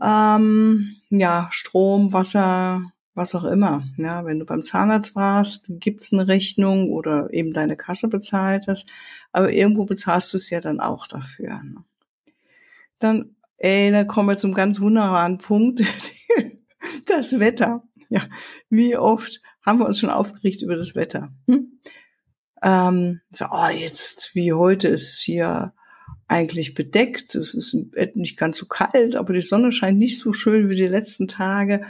ähm, 0.00 0.96
ja, 1.10 1.48
Strom, 1.50 2.12
Wasser, 2.12 2.82
was 3.14 3.34
auch 3.34 3.44
immer. 3.44 3.84
Ja, 3.96 4.24
wenn 4.24 4.38
du 4.38 4.44
beim 4.44 4.64
Zahnarzt 4.64 5.14
warst, 5.14 5.72
gibt's 5.80 6.12
eine 6.12 6.28
Rechnung 6.28 6.92
oder 6.92 7.32
eben 7.32 7.52
deine 7.52 7.76
Kasse 7.76 8.08
bezahlt 8.08 8.66
hast, 8.68 8.88
aber 9.32 9.52
irgendwo 9.52 9.84
bezahlst 9.84 10.32
du 10.32 10.36
es 10.36 10.50
ja 10.50 10.60
dann 10.60 10.80
auch 10.80 11.06
dafür. 11.06 11.60
Ne? 11.64 11.84
dann, 12.98 13.36
ey, 13.58 13.90
da 13.90 14.04
kommen 14.04 14.28
wir 14.28 14.36
zum 14.36 14.54
ganz 14.54 14.80
wunderbaren 14.80 15.38
Punkt. 15.38 15.82
das 17.06 17.38
Wetter. 17.38 17.82
Ja, 18.08 18.26
wie 18.70 18.96
oft 18.96 19.40
haben 19.64 19.78
wir 19.78 19.86
uns 19.86 20.00
schon 20.00 20.10
aufgeregt 20.10 20.62
über 20.62 20.76
das 20.76 20.94
Wetter? 20.94 21.32
Hm? 21.46 21.80
Ähm, 22.62 23.20
so, 23.30 23.46
oh, 23.50 23.68
jetzt, 23.68 24.34
wie 24.34 24.52
heute 24.52 24.88
ist 24.88 25.20
hier 25.20 25.74
eigentlich 26.28 26.74
bedeckt. 26.74 27.34
Es 27.34 27.54
ist 27.54 27.76
nicht 28.14 28.36
ganz 28.36 28.58
so 28.58 28.66
kalt, 28.66 29.16
aber 29.16 29.32
die 29.32 29.40
Sonne 29.40 29.72
scheint 29.72 29.98
nicht 29.98 30.18
so 30.18 30.32
schön 30.32 30.68
wie 30.68 30.76
die 30.76 30.86
letzten 30.86 31.26
Tage. 31.26 31.82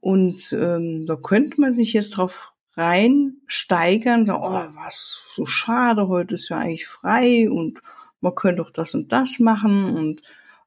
Und 0.00 0.52
ähm, 0.52 1.04
da 1.06 1.16
könnte 1.16 1.60
man 1.60 1.72
sich 1.72 1.92
jetzt 1.92 2.10
drauf 2.10 2.52
reinsteigern, 2.76 4.26
so, 4.26 4.34
oh, 4.34 4.64
was 4.74 5.32
so 5.34 5.46
schade, 5.46 6.08
heute 6.08 6.34
ist 6.34 6.48
ja 6.48 6.58
eigentlich 6.58 6.86
frei 6.86 7.50
und 7.50 7.80
man 8.20 8.34
könnte 8.34 8.62
doch 8.62 8.70
das 8.70 8.94
und 8.94 9.12
das 9.12 9.38
machen 9.38 9.96
und 9.96 10.22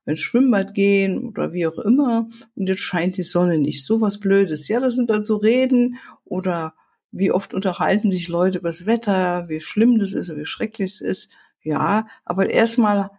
ins 0.06 0.20
Schwimmbad 0.20 0.74
gehen 0.74 1.28
oder 1.28 1.54
wie 1.54 1.68
auch 1.68 1.78
immer. 1.78 2.30
Und 2.56 2.68
jetzt 2.68 2.82
scheint 2.82 3.18
die 3.18 3.24
Sonne 3.24 3.60
nicht. 3.60 3.86
So 3.86 4.02
was 4.02 4.20
Blödes. 4.20 4.68
Ja, 4.68 4.80
das 4.80 4.96
sind 4.96 5.10
dann 5.10 5.24
so 5.24 5.38
Reden 5.38 5.98
oder 6.26 6.74
wie 7.12 7.32
oft 7.32 7.54
unterhalten 7.54 8.12
sich 8.12 8.28
Leute 8.28 8.58
über 8.60 8.70
das 8.70 8.86
Wetter, 8.86 9.48
wie 9.48 9.60
schlimm 9.60 10.00
das 10.00 10.14
ist 10.14 10.30
und 10.30 10.38
wie 10.38 10.46
schrecklich 10.46 10.94
es 10.94 11.02
ist. 11.02 11.32
Ja, 11.62 12.08
aber 12.26 12.50
erstmal 12.50 13.12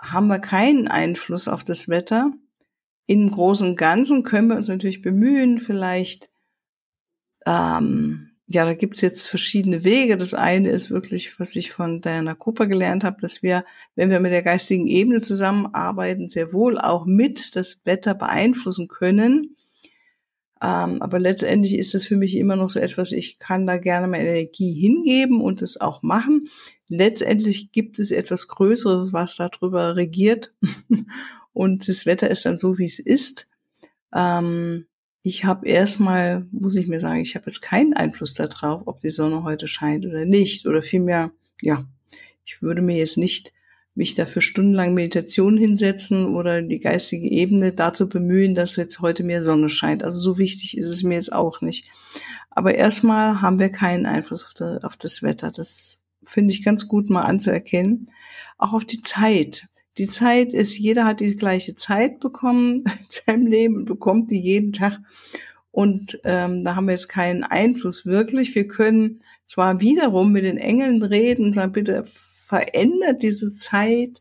haben 0.00 0.28
wir 0.28 0.38
keinen 0.38 0.88
Einfluss 0.88 1.48
auf 1.48 1.64
das 1.64 1.88
Wetter. 1.88 2.32
Im 3.06 3.30
Großen 3.30 3.68
und 3.68 3.76
Ganzen 3.76 4.22
können 4.22 4.48
wir 4.48 4.56
uns 4.56 4.68
natürlich 4.68 5.02
bemühen, 5.02 5.58
vielleicht, 5.58 6.30
ähm, 7.46 8.30
ja, 8.48 8.64
da 8.64 8.74
gibt's 8.74 9.00
jetzt 9.00 9.26
verschiedene 9.26 9.82
Wege. 9.84 10.16
Das 10.16 10.34
eine 10.34 10.70
ist 10.70 10.90
wirklich, 10.90 11.38
was 11.40 11.56
ich 11.56 11.72
von 11.72 12.00
Diana 12.00 12.34
Cooper 12.34 12.66
gelernt 12.66 13.02
habe, 13.02 13.20
dass 13.20 13.42
wir, 13.42 13.64
wenn 13.96 14.10
wir 14.10 14.20
mit 14.20 14.32
der 14.32 14.42
geistigen 14.42 14.86
Ebene 14.86 15.20
zusammenarbeiten, 15.20 16.28
sehr 16.28 16.52
wohl 16.52 16.78
auch 16.78 17.06
mit 17.06 17.56
das 17.56 17.80
Wetter 17.84 18.14
beeinflussen 18.14 18.86
können. 18.86 19.56
Ähm, 20.62 21.02
aber 21.02 21.18
letztendlich 21.18 21.78
ist 21.78 21.92
das 21.92 22.06
für 22.06 22.16
mich 22.16 22.36
immer 22.36 22.56
noch 22.56 22.70
so 22.70 22.80
etwas, 22.80 23.12
ich 23.12 23.38
kann 23.38 23.66
da 23.66 23.76
gerne 23.76 24.06
meine 24.06 24.28
Energie 24.28 24.72
hingeben 24.72 25.40
und 25.42 25.60
es 25.60 25.80
auch 25.80 26.02
machen. 26.02 26.48
Letztendlich 26.88 27.72
gibt 27.72 27.98
es 27.98 28.10
etwas 28.10 28.48
Größeres, 28.48 29.12
was 29.12 29.36
darüber 29.36 29.96
regiert. 29.96 30.54
und 31.52 31.86
das 31.88 32.06
Wetter 32.06 32.30
ist 32.30 32.46
dann 32.46 32.56
so, 32.56 32.78
wie 32.78 32.86
es 32.86 32.98
ist. 32.98 33.48
Ähm, 34.14 34.86
ich 35.22 35.44
habe 35.44 35.68
erstmal, 35.68 36.46
muss 36.52 36.76
ich 36.76 36.86
mir 36.86 37.00
sagen, 37.00 37.20
ich 37.20 37.34
habe 37.34 37.46
jetzt 37.46 37.60
keinen 37.60 37.94
Einfluss 37.94 38.32
darauf, 38.32 38.82
ob 38.86 39.00
die 39.00 39.10
Sonne 39.10 39.42
heute 39.42 39.66
scheint 39.66 40.06
oder 40.06 40.24
nicht. 40.24 40.66
Oder 40.66 40.82
vielmehr, 40.82 41.32
ja, 41.60 41.84
ich 42.44 42.62
würde 42.62 42.80
mir 42.80 42.96
jetzt 42.96 43.18
nicht 43.18 43.52
mich 43.96 44.14
dafür 44.14 44.42
stundenlang 44.42 44.94
Meditation 44.94 45.56
hinsetzen 45.56 46.26
oder 46.34 46.62
die 46.62 46.78
geistige 46.78 47.28
Ebene 47.28 47.72
dazu 47.72 48.08
bemühen, 48.08 48.54
dass 48.54 48.76
jetzt 48.76 49.00
heute 49.00 49.24
mehr 49.24 49.42
Sonne 49.42 49.70
scheint. 49.70 50.04
Also 50.04 50.20
so 50.20 50.38
wichtig 50.38 50.76
ist 50.76 50.86
es 50.86 51.02
mir 51.02 51.14
jetzt 51.14 51.32
auch 51.32 51.62
nicht. 51.62 51.90
Aber 52.50 52.74
erstmal 52.74 53.40
haben 53.40 53.58
wir 53.58 53.70
keinen 53.70 54.06
Einfluss 54.06 54.44
auf, 54.44 54.52
das, 54.54 54.84
auf 54.84 54.96
das 54.96 55.22
Wetter. 55.22 55.50
Das 55.50 55.98
finde 56.22 56.52
ich 56.52 56.62
ganz 56.62 56.88
gut 56.88 57.08
mal 57.08 57.22
anzuerkennen. 57.22 58.06
Auch 58.58 58.74
auf 58.74 58.84
die 58.84 59.02
Zeit. 59.02 59.66
Die 59.96 60.08
Zeit 60.08 60.52
ist, 60.52 60.76
jeder 60.76 61.06
hat 61.06 61.20
die 61.20 61.34
gleiche 61.34 61.74
Zeit 61.74 62.20
bekommen 62.20 62.84
in 63.00 63.06
seinem 63.08 63.46
Leben 63.46 63.76
und 63.76 63.86
bekommt 63.86 64.30
die 64.30 64.40
jeden 64.40 64.72
Tag. 64.72 65.00
Und 65.70 66.20
ähm, 66.24 66.64
da 66.64 66.76
haben 66.76 66.86
wir 66.86 66.92
jetzt 66.92 67.08
keinen 67.08 67.44
Einfluss 67.44 68.04
wirklich. 68.04 68.54
Wir 68.54 68.68
können 68.68 69.22
zwar 69.46 69.80
wiederum 69.80 70.32
mit 70.32 70.44
den 70.44 70.58
Engeln 70.58 71.02
reden 71.02 71.46
und 71.46 71.52
sagen, 71.54 71.72
bitte 71.72 72.04
verändert 72.46 73.24
diese 73.24 73.52
Zeit, 73.52 74.20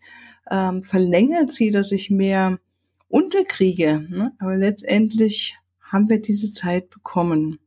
ähm, 0.50 0.82
verlängert 0.84 1.52
sie, 1.52 1.70
dass 1.70 1.92
ich 1.92 2.10
mehr 2.10 2.60
unterkriege. 3.08 4.08
Ne? 4.10 4.32
Aber 4.40 4.58
letztendlich 4.58 5.56
haben 5.80 6.10
wir 6.10 6.20
diese 6.20 6.52
Zeit 6.52 6.90
bekommen. 6.90 7.60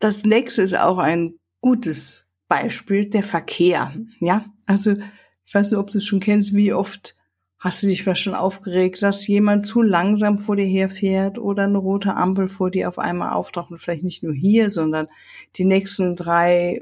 Das 0.00 0.24
nächste 0.24 0.62
ist 0.62 0.76
auch 0.76 0.98
ein 0.98 1.38
gutes 1.60 2.28
Beispiel, 2.48 3.08
der 3.08 3.22
Verkehr. 3.22 3.94
Ja, 4.18 4.44
also 4.66 4.94
ich 5.44 5.54
weiß 5.54 5.70
nicht, 5.70 5.78
ob 5.78 5.92
du 5.92 5.98
es 5.98 6.04
schon 6.04 6.20
kennst, 6.20 6.54
wie 6.54 6.72
oft 6.72 7.16
Hast 7.66 7.82
du 7.82 7.88
dich 7.88 8.04
vielleicht 8.04 8.22
schon 8.22 8.34
aufgeregt, 8.34 9.02
dass 9.02 9.26
jemand 9.26 9.66
zu 9.66 9.82
langsam 9.82 10.38
vor 10.38 10.54
dir 10.54 10.66
herfährt 10.66 11.36
oder 11.36 11.64
eine 11.64 11.78
rote 11.78 12.14
Ampel 12.14 12.48
vor 12.48 12.70
dir 12.70 12.86
auf 12.86 13.00
einmal 13.00 13.32
auftaucht 13.32 13.72
und 13.72 13.78
vielleicht 13.78 14.04
nicht 14.04 14.22
nur 14.22 14.34
hier, 14.34 14.70
sondern 14.70 15.08
die 15.56 15.64
nächsten 15.64 16.14
drei, 16.14 16.78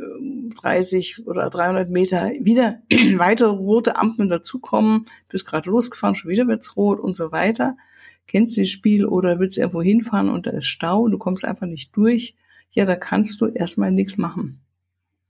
30 0.61 1.27
oder 1.27 1.49
300 1.49 1.89
Meter 1.89 2.33
wieder 2.39 2.83
weitere 3.17 3.49
rote 3.49 3.97
Ampeln 3.97 4.29
dazukommen, 4.29 5.07
bist 5.31 5.47
gerade 5.47 5.71
losgefahren, 5.71 6.17
schon 6.17 6.31
wieder 6.31 6.47
wird's 6.49 6.77
rot 6.77 7.01
und 7.01 7.17
so 7.17 7.33
weiter. 7.33 7.79
Kennst 8.27 8.59
du 8.59 8.61
das 8.61 8.69
Spiel 8.69 9.07
oder 9.07 9.39
willst 9.39 9.57
irgendwo 9.57 9.81
hinfahren 9.81 10.29
und 10.29 10.45
da 10.45 10.51
ist 10.51 10.67
Stau 10.67 11.01
und 11.05 11.13
du 11.13 11.19
kommst 11.19 11.47
einfach 11.47 11.67
nicht 11.67 11.97
durch? 11.97 12.35
Ja, 12.73 12.85
da 12.85 12.95
kannst 12.95 13.41
du 13.41 13.47
erstmal 13.47 13.91
nichts 13.91 14.19
machen. 14.19 14.61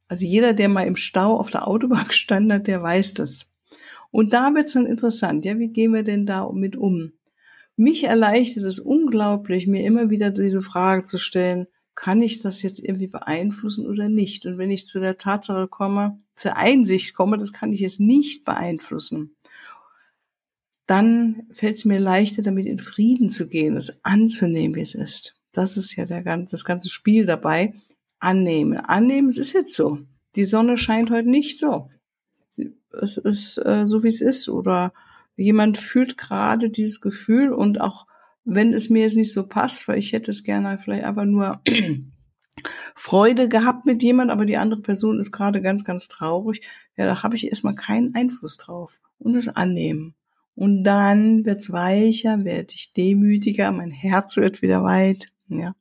Also 0.09 0.27
jeder, 0.27 0.53
der 0.53 0.69
mal 0.69 0.89
im 0.89 0.97
Stau 0.97 1.39
auf 1.39 1.53
der 1.53 1.69
Autobahn 1.69 2.07
stand 2.11 2.53
hat, 2.53 2.67
der 2.67 2.83
weiß 2.83 3.15
das. 3.15 3.47
Und 4.15 4.33
da 4.33 4.55
wird 4.55 4.67
es 4.67 4.75
dann 4.75 4.87
interessant, 4.87 5.45
ja, 5.45 5.59
wie 5.59 5.71
gehen 5.71 5.93
wir 5.93 6.05
denn 6.05 6.25
da 6.25 6.49
mit 6.53 6.77
um? 6.77 7.15
Mich 7.75 8.05
erleichtert 8.05 8.63
es 8.63 8.79
unglaublich, 8.79 9.67
mir 9.67 9.85
immer 9.85 10.09
wieder 10.09 10.31
diese 10.31 10.63
Frage 10.63 11.03
zu 11.03 11.19
stellen, 11.19 11.67
kann 11.97 12.23
ich 12.23 12.41
das 12.41 12.63
jetzt 12.63 12.79
irgendwie 12.79 13.09
beeinflussen 13.09 13.89
oder 13.89 14.09
nicht? 14.09 14.47
Und 14.47 14.57
wenn 14.57 14.71
ich 14.71 14.87
zu 14.87 15.01
der 15.01 15.17
Tatsache 15.17 15.67
komme, 15.67 16.21
zur 16.37 16.57
Einsicht 16.57 17.13
komme, 17.13 17.39
das 17.39 17.53
kann 17.53 17.73
ich 17.73 17.81
jetzt 17.81 17.99
nicht 17.99 18.45
beeinflussen, 18.45 19.35
dann 20.87 21.49
fällt 21.51 21.79
es 21.79 21.85
mir 21.85 21.99
leichter, 21.99 22.43
damit 22.43 22.67
in 22.67 22.79
Frieden 22.79 23.31
zu 23.31 23.49
gehen, 23.49 23.77
es 23.77 24.05
anzunehmen, 24.05 24.77
wie 24.77 24.83
es 24.83 24.95
ist. 24.95 25.35
Das 25.51 25.77
ist 25.77 25.97
ja 25.97 26.05
der, 26.05 26.23
das 26.23 26.65
ganze 26.65 26.89
Spiel 26.89 27.27
dabei. 27.27 27.75
Annehmen. 28.21 28.79
Annehmen, 28.79 29.27
es 29.27 29.39
ist 29.39 29.55
jetzt 29.55 29.75
so. 29.75 29.99
Die 30.37 30.45
Sonne 30.45 30.79
scheint 30.79 31.11
heute 31.11 31.29
nicht 31.29 31.59
so 31.59 31.89
es 33.01 33.17
ist 33.17 33.59
äh, 33.59 33.87
so, 33.87 34.03
wie 34.03 34.09
es 34.09 34.21
ist. 34.21 34.49
Oder 34.49 34.93
jemand 35.37 35.79
fühlt 35.79 36.17
gerade 36.17 36.71
dieses 36.71 37.01
Gefühl 37.01 37.53
und 37.53 37.81
auch 37.81 38.07
wenn 38.45 38.75
es 38.75 38.91
mir 38.91 39.03
jetzt 39.03 39.17
nicht 39.17 39.33
so 39.33 39.47
passt, 39.47 39.89
weil 39.89 39.99
ich 39.99 40.13
hätte 40.13 40.31
es 40.31 40.43
gerne 40.43 40.79
vielleicht 40.79 41.05
einfach 41.05 41.25
nur 41.25 41.61
Freude 42.95 43.49
gehabt 43.49 43.87
mit 43.87 44.03
jemand, 44.03 44.31
aber 44.31 44.45
die 44.45 44.57
andere 44.57 44.81
Person 44.81 45.19
ist 45.19 45.33
gerade 45.33 45.61
ganz, 45.63 45.85
ganz 45.85 46.09
traurig, 46.09 46.61
ja, 46.97 47.07
da 47.07 47.23
habe 47.23 47.37
ich 47.37 47.49
erstmal 47.49 47.75
keinen 47.75 48.15
Einfluss 48.15 48.57
drauf 48.57 49.01
und 49.19 49.35
es 49.35 49.49
annehmen. 49.49 50.15
Und 50.55 50.85
dann 50.85 51.45
wird's 51.45 51.73
weicher, 51.73 52.45
werde 52.45 52.75
ich 52.75 52.93
demütiger, 52.93 53.73
mein 53.73 53.91
Herz 53.91 54.37
wird 54.37 54.63
wieder 54.63 54.85
weit, 54.85 55.33
ja. 55.49 55.75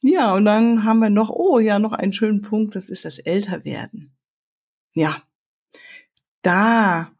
Ja, 0.00 0.34
und 0.34 0.44
dann 0.44 0.84
haben 0.84 0.98
wir 0.98 1.10
noch, 1.10 1.30
oh 1.30 1.58
ja, 1.60 1.78
noch 1.78 1.92
einen 1.92 2.12
schönen 2.12 2.42
Punkt, 2.42 2.74
das 2.74 2.90
ist 2.90 3.04
das 3.04 3.18
Älterwerden. 3.18 4.12
Ja, 4.92 5.22
da 6.44 7.10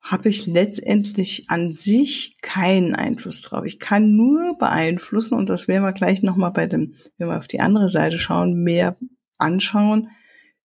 habe 0.00 0.30
ich 0.30 0.46
letztendlich 0.46 1.50
an 1.50 1.72
sich 1.72 2.36
keinen 2.40 2.94
Einfluss 2.94 3.42
drauf. 3.42 3.64
Ich 3.66 3.78
kann 3.78 4.16
nur 4.16 4.56
beeinflussen, 4.58 5.34
und 5.34 5.48
das 5.48 5.68
werden 5.68 5.84
wir 5.84 5.92
gleich 5.92 6.22
nochmal 6.22 6.52
bei 6.52 6.66
dem, 6.66 6.94
wenn 7.18 7.28
wir 7.28 7.36
auf 7.36 7.48
die 7.48 7.60
andere 7.60 7.88
Seite 7.88 8.18
schauen, 8.18 8.62
mehr 8.62 8.96
anschauen, 9.36 10.10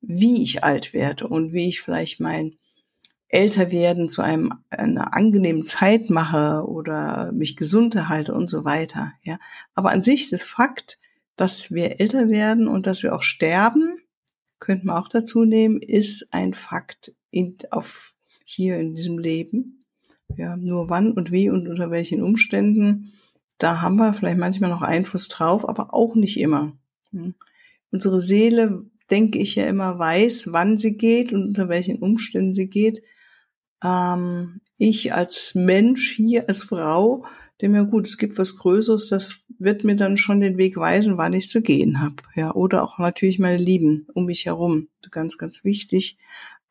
wie 0.01 0.41
ich 0.43 0.63
alt 0.63 0.93
werde 0.93 1.27
und 1.27 1.51
wie 1.51 1.67
ich 1.67 1.81
vielleicht 1.81 2.19
mein 2.19 2.57
Älterwerden 3.27 4.07
zu 4.07 4.21
einem, 4.21 4.53
einer 4.69 5.13
angenehmen 5.15 5.65
Zeit 5.65 6.09
mache 6.09 6.65
oder 6.67 7.31
mich 7.33 7.57
gesund 7.57 7.95
erhalte 7.95 8.33
und 8.33 8.49
so 8.49 8.63
weiter, 8.63 9.13
ja. 9.23 9.37
Aber 9.73 9.91
an 9.91 10.03
sich 10.03 10.29
das 10.29 10.43
Fakt, 10.43 10.99
dass 11.35 11.71
wir 11.71 11.99
älter 11.99 12.29
werden 12.29 12.67
und 12.67 12.87
dass 12.87 13.03
wir 13.03 13.13
auch 13.13 13.23
sterben, 13.23 13.97
könnte 14.59 14.85
man 14.85 14.95
auch 14.95 15.09
dazu 15.09 15.43
nehmen, 15.43 15.81
ist 15.81 16.29
ein 16.31 16.53
Fakt 16.53 17.13
in, 17.35 17.57
auf, 17.71 18.15
hier 18.45 18.77
in 18.77 18.95
diesem 18.95 19.19
Leben. 19.19 19.83
Ja, 20.37 20.57
nur 20.57 20.89
wann 20.89 21.11
und 21.11 21.31
wie 21.31 21.49
und 21.49 21.67
unter 21.67 21.91
welchen 21.91 22.23
Umständen, 22.23 23.13
da 23.57 23.81
haben 23.81 23.97
wir 23.97 24.13
vielleicht 24.13 24.37
manchmal 24.37 24.69
noch 24.69 24.81
Einfluss 24.81 25.27
drauf, 25.27 25.67
aber 25.67 25.93
auch 25.93 26.15
nicht 26.15 26.39
immer. 26.39 26.77
Hm. 27.11 27.35
Unsere 27.91 28.19
Seele, 28.19 28.85
denke 29.11 29.37
ich 29.37 29.55
ja 29.55 29.65
immer, 29.65 29.99
weiß, 29.99 30.47
wann 30.51 30.77
sie 30.77 30.97
geht 30.97 31.31
und 31.31 31.43
unter 31.43 31.69
welchen 31.69 31.99
Umständen 31.99 32.55
sie 32.55 32.67
geht. 32.67 33.03
Ähm, 33.83 34.61
ich 34.77 35.13
als 35.13 35.53
Mensch 35.53 36.15
hier, 36.15 36.49
als 36.49 36.63
Frau, 36.63 37.25
dem 37.61 37.75
ja 37.75 37.83
gut, 37.83 38.07
es 38.07 38.17
gibt 38.17 38.37
was 38.37 38.57
Größeres, 38.57 39.09
das 39.09 39.41
wird 39.59 39.83
mir 39.83 39.95
dann 39.95 40.17
schon 40.17 40.41
den 40.41 40.57
Weg 40.57 40.75
weisen, 40.75 41.17
wann 41.17 41.33
ich 41.33 41.49
zu 41.49 41.61
gehen 41.61 42.01
habe. 42.01 42.15
Ja, 42.35 42.53
oder 42.53 42.83
auch 42.83 42.97
natürlich 42.97 43.39
meine 43.39 43.57
Lieben 43.57 44.07
um 44.13 44.25
mich 44.25 44.45
herum. 44.45 44.87
Ganz, 45.11 45.37
ganz 45.37 45.63
wichtig 45.63 46.17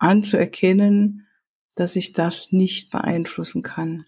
anzuerkennen, 0.05 1.27
dass 1.75 1.97
ich 1.97 2.13
das 2.13 2.53
nicht 2.53 2.91
beeinflussen 2.91 3.63
kann. 3.63 4.07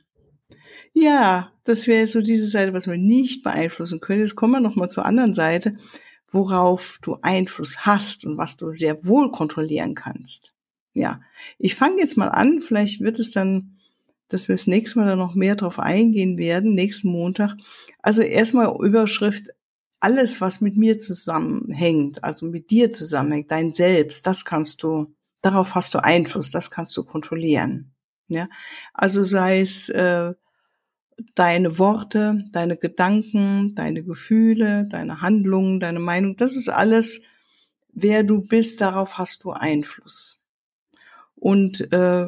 Ja, 0.92 1.52
das 1.64 1.86
wäre 1.86 2.06
so 2.06 2.20
diese 2.20 2.46
Seite, 2.46 2.72
was 2.72 2.86
wir 2.86 2.96
nicht 2.96 3.42
beeinflussen 3.42 4.00
können. 4.00 4.20
Jetzt 4.20 4.36
kommen 4.36 4.52
wir 4.52 4.60
nochmal 4.60 4.90
zur 4.90 5.04
anderen 5.04 5.34
Seite, 5.34 5.76
worauf 6.30 6.98
du 7.02 7.18
Einfluss 7.22 7.84
hast 7.84 8.24
und 8.24 8.38
was 8.38 8.56
du 8.56 8.72
sehr 8.72 9.06
wohl 9.06 9.30
kontrollieren 9.30 9.94
kannst. 9.94 10.54
Ja, 10.94 11.20
ich 11.58 11.74
fange 11.74 11.98
jetzt 11.98 12.16
mal 12.16 12.28
an, 12.28 12.60
vielleicht 12.60 13.00
wird 13.00 13.18
es 13.18 13.30
dann 13.30 13.76
dass 14.28 14.48
wir 14.48 14.54
das 14.54 14.66
nächste 14.66 14.98
Mal 14.98 15.06
da 15.06 15.16
noch 15.16 15.34
mehr 15.34 15.56
drauf 15.56 15.78
eingehen 15.78 16.38
werden, 16.38 16.74
nächsten 16.74 17.08
Montag. 17.08 17.56
Also 18.02 18.22
erstmal 18.22 18.74
Überschrift, 18.84 19.50
alles, 20.00 20.40
was 20.40 20.60
mit 20.60 20.76
mir 20.76 20.98
zusammenhängt, 20.98 22.22
also 22.22 22.46
mit 22.46 22.70
dir 22.70 22.92
zusammenhängt, 22.92 23.50
dein 23.50 23.72
Selbst, 23.72 24.26
das 24.26 24.44
kannst 24.44 24.82
du, 24.82 25.14
darauf 25.46 25.74
hast 25.74 25.94
du 25.94 26.02
Einfluss, 26.02 26.50
das 26.50 26.70
kannst 26.70 26.96
du 26.96 27.04
kontrollieren. 27.04 27.94
Ja, 28.28 28.48
also 28.92 29.22
sei 29.22 29.60
es 29.60 29.88
äh, 29.88 30.34
deine 31.34 31.78
Worte, 31.78 32.44
deine 32.50 32.76
Gedanken, 32.76 33.74
deine 33.74 34.02
Gefühle, 34.02 34.86
deine 34.88 35.20
Handlungen, 35.20 35.78
deine 35.78 36.00
Meinung, 36.00 36.36
das 36.36 36.56
ist 36.56 36.68
alles, 36.68 37.22
wer 37.92 38.24
du 38.24 38.42
bist, 38.42 38.80
darauf 38.80 39.18
hast 39.18 39.44
du 39.44 39.52
Einfluss. 39.52 40.42
Und 41.36 41.92
äh, 41.92 42.26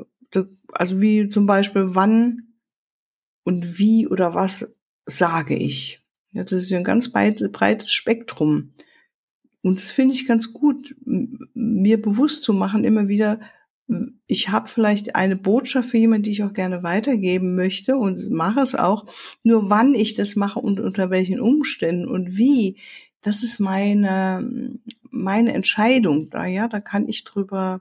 also 0.73 1.01
wie 1.01 1.29
zum 1.29 1.47
Beispiel, 1.47 1.95
wann 1.95 2.55
und 3.43 3.79
wie 3.79 4.07
oder 4.07 4.35
was 4.35 4.73
sage 5.07 5.57
ich. 5.57 6.01
Ja, 6.33 6.43
das 6.45 6.53
ist 6.53 6.73
ein 6.73 6.85
ganz 6.85 7.11
breites 7.11 7.93
Spektrum. 7.93 8.75
Und 9.63 9.81
das 9.81 9.91
finde 9.91 10.15
ich 10.15 10.27
ganz 10.27 10.53
gut, 10.53 10.95
mir 11.05 12.01
bewusst 12.01 12.43
zu 12.43 12.53
machen, 12.53 12.85
immer 12.85 13.09
wieder, 13.09 13.41
ich 14.27 14.51
habe 14.51 14.69
vielleicht 14.69 15.17
eine 15.17 15.37
Botschaft 15.37 15.91
für 15.91 15.99
jemanden, 15.99 16.25
die 16.25 16.33
ich 16.33 16.45
auch 16.45 16.53
gerne 16.53 16.83
weitergeben 16.83 17.55
möchte 17.55 17.97
und 17.97 18.31
mache 18.31 18.61
es 18.61 18.75
auch. 18.75 19.07
Nur 19.43 19.71
wann 19.71 19.95
ich 19.95 20.15
das 20.15 20.37
mache 20.37 20.61
und 20.61 20.79
unter 20.79 21.11
welchen 21.11 21.41
Umständen 21.41 22.07
und 22.07 22.37
wie, 22.37 22.77
das 23.23 23.43
ist 23.43 23.59
meine, 23.59 24.79
meine 25.11 25.55
Entscheidung. 25.55 26.31
Da, 26.31 26.47
ja, 26.47 26.69
da 26.69 26.81
kann 26.81 27.09
ich 27.09 27.25
drüber 27.25 27.81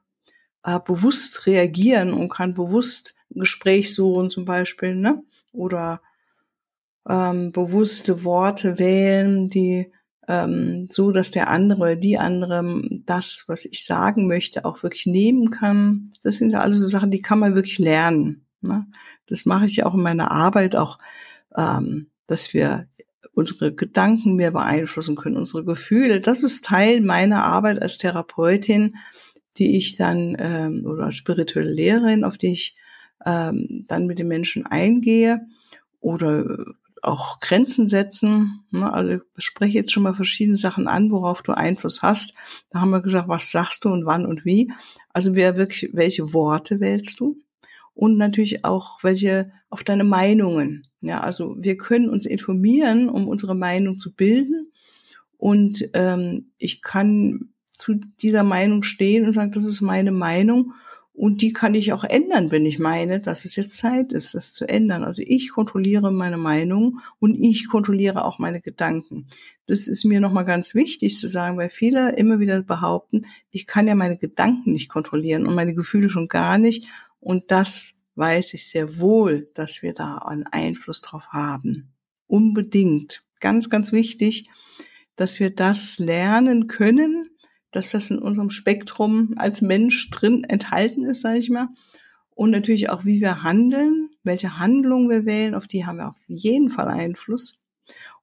äh, 0.63 0.79
bewusst 0.83 1.45
reagieren 1.45 2.13
und 2.13 2.29
kann 2.29 2.53
bewusst 2.53 3.15
ein 3.33 3.41
Gespräch 3.41 3.93
suchen 3.93 4.29
zum 4.29 4.45
Beispiel, 4.45 4.95
ne? 4.95 5.23
Oder 5.51 6.01
ähm, 7.07 7.51
bewusste 7.51 8.23
Worte 8.23 8.79
wählen, 8.79 9.49
die 9.49 9.91
ähm, 10.27 10.87
so, 10.89 11.11
dass 11.11 11.31
der 11.31 11.49
andere, 11.49 11.97
die 11.97 12.17
andere 12.17 12.81
das, 13.05 13.45
was 13.47 13.65
ich 13.65 13.85
sagen 13.85 14.27
möchte, 14.27 14.65
auch 14.65 14.83
wirklich 14.83 15.05
nehmen 15.05 15.51
kann. 15.51 16.11
Das 16.21 16.37
sind 16.37 16.51
ja 16.51 16.59
alles 16.59 16.79
so 16.79 16.87
Sachen, 16.87 17.11
die 17.11 17.21
kann 17.21 17.39
man 17.39 17.55
wirklich 17.55 17.79
lernen. 17.79 18.45
Ne? 18.61 18.85
Das 19.27 19.45
mache 19.45 19.65
ich 19.65 19.77
ja 19.77 19.85
auch 19.85 19.93
in 19.93 20.01
meiner 20.01 20.31
Arbeit, 20.31 20.75
auch, 20.75 20.99
ähm, 21.55 22.07
dass 22.27 22.53
wir 22.53 22.87
unsere 23.33 23.73
Gedanken 23.73 24.35
mehr 24.35 24.51
beeinflussen 24.51 25.15
können, 25.15 25.37
unsere 25.37 25.63
Gefühle. 25.63 26.19
Das 26.19 26.43
ist 26.43 26.65
Teil 26.65 27.01
meiner 27.01 27.43
Arbeit 27.43 27.81
als 27.81 27.97
Therapeutin, 27.97 28.95
die 29.57 29.77
ich 29.77 29.95
dann 29.95 30.35
ähm, 30.39 30.85
oder 30.85 31.11
spirituelle 31.11 31.71
Lehrerin, 31.71 32.23
auf 32.23 32.37
die 32.37 32.51
ich 32.51 32.75
ähm, 33.25 33.85
dann 33.87 34.07
mit 34.07 34.19
den 34.19 34.27
Menschen 34.27 34.65
eingehe 34.65 35.47
oder 35.99 36.65
auch 37.01 37.39
Grenzen 37.39 37.87
setzen. 37.87 38.65
Ne? 38.71 38.91
Also 38.91 39.21
ich 39.37 39.45
spreche 39.45 39.77
jetzt 39.77 39.91
schon 39.91 40.03
mal 40.03 40.13
verschiedene 40.13 40.57
Sachen 40.57 40.87
an, 40.87 41.11
worauf 41.11 41.41
du 41.41 41.51
Einfluss 41.51 42.01
hast. 42.01 42.33
Da 42.69 42.81
haben 42.81 42.91
wir 42.91 43.01
gesagt, 43.01 43.27
was 43.27 43.51
sagst 43.51 43.85
du 43.85 43.89
und 43.89 44.05
wann 44.05 44.25
und 44.25 44.45
wie. 44.45 44.71
Also 45.09 45.35
wer 45.35 45.57
wirklich, 45.57 45.91
welche 45.93 46.33
Worte 46.33 46.79
wählst 46.79 47.19
du? 47.19 47.37
Und 47.93 48.17
natürlich 48.17 48.63
auch 48.63 49.03
welche 49.03 49.51
auf 49.69 49.83
deine 49.83 50.03
Meinungen. 50.03 50.87
Ja, 51.01 51.21
also 51.21 51.55
wir 51.57 51.77
können 51.77 52.09
uns 52.09 52.25
informieren, 52.25 53.09
um 53.09 53.27
unsere 53.27 53.55
Meinung 53.55 53.99
zu 53.99 54.13
bilden. 54.13 54.71
Und 55.37 55.89
ähm, 55.93 56.51
ich 56.57 56.81
kann 56.81 57.49
zu 57.69 57.95
dieser 58.21 58.43
Meinung 58.43 58.83
stehen 58.83 59.25
und 59.25 59.33
sagen, 59.33 59.51
das 59.51 59.65
ist 59.65 59.81
meine 59.81 60.11
Meinung 60.11 60.73
und 61.17 61.41
die 61.41 61.51
kann 61.51 61.73
ich 61.73 61.93
auch 61.93 62.03
ändern, 62.03 62.51
wenn 62.51 62.63
ich 62.67 62.77
meine, 62.77 63.19
dass 63.19 63.43
es 63.43 63.55
jetzt 63.55 63.75
Zeit 63.75 64.13
ist, 64.13 64.35
das 64.35 64.53
zu 64.53 64.69
ändern. 64.69 65.03
Also 65.03 65.23
ich 65.25 65.49
kontrolliere 65.49 66.11
meine 66.11 66.37
Meinung 66.37 66.99
und 67.17 67.33
ich 67.33 67.67
kontrolliere 67.67 68.23
auch 68.23 68.37
meine 68.37 68.61
Gedanken. 68.61 69.25
Das 69.65 69.87
ist 69.87 70.05
mir 70.05 70.19
nochmal 70.19 70.45
ganz 70.45 70.75
wichtig 70.75 71.17
zu 71.17 71.27
sagen, 71.27 71.57
weil 71.57 71.71
viele 71.71 72.15
immer 72.15 72.39
wieder 72.39 72.61
behaupten, 72.61 73.25
ich 73.49 73.65
kann 73.65 73.87
ja 73.87 73.95
meine 73.95 74.17
Gedanken 74.17 74.73
nicht 74.73 74.89
kontrollieren 74.89 75.47
und 75.47 75.55
meine 75.55 75.73
Gefühle 75.73 76.09
schon 76.09 76.27
gar 76.27 76.59
nicht. 76.59 76.87
Und 77.19 77.49
das 77.49 77.95
weiß 78.13 78.53
ich 78.53 78.67
sehr 78.67 78.99
wohl, 78.99 79.49
dass 79.55 79.81
wir 79.81 79.95
da 79.95 80.17
einen 80.17 80.45
Einfluss 80.45 81.01
drauf 81.01 81.29
haben. 81.29 81.95
Unbedingt. 82.27 83.23
Ganz, 83.39 83.71
ganz 83.71 83.91
wichtig, 83.91 84.43
dass 85.15 85.39
wir 85.39 85.49
das 85.49 85.97
lernen 85.97 86.67
können, 86.67 87.26
dass 87.77 87.91
das 87.91 88.09
in 88.09 88.19
unserem 88.19 88.49
Spektrum 88.49 89.35
als 89.37 89.61
Mensch 89.61 90.09
drin 90.09 90.43
enthalten 90.43 91.03
ist, 91.03 91.21
sage 91.21 91.37
ich 91.37 91.49
mal. 91.49 91.69
Und 92.31 92.49
natürlich 92.49 92.89
auch, 92.89 93.05
wie 93.05 93.21
wir 93.21 93.43
handeln, 93.43 94.09
welche 94.23 94.59
Handlungen 94.59 95.09
wir 95.09 95.25
wählen, 95.25 95.55
auf 95.55 95.67
die 95.67 95.85
haben 95.85 95.97
wir 95.97 96.09
auf 96.09 96.23
jeden 96.27 96.69
Fall 96.69 96.87
Einfluss. 96.87 97.63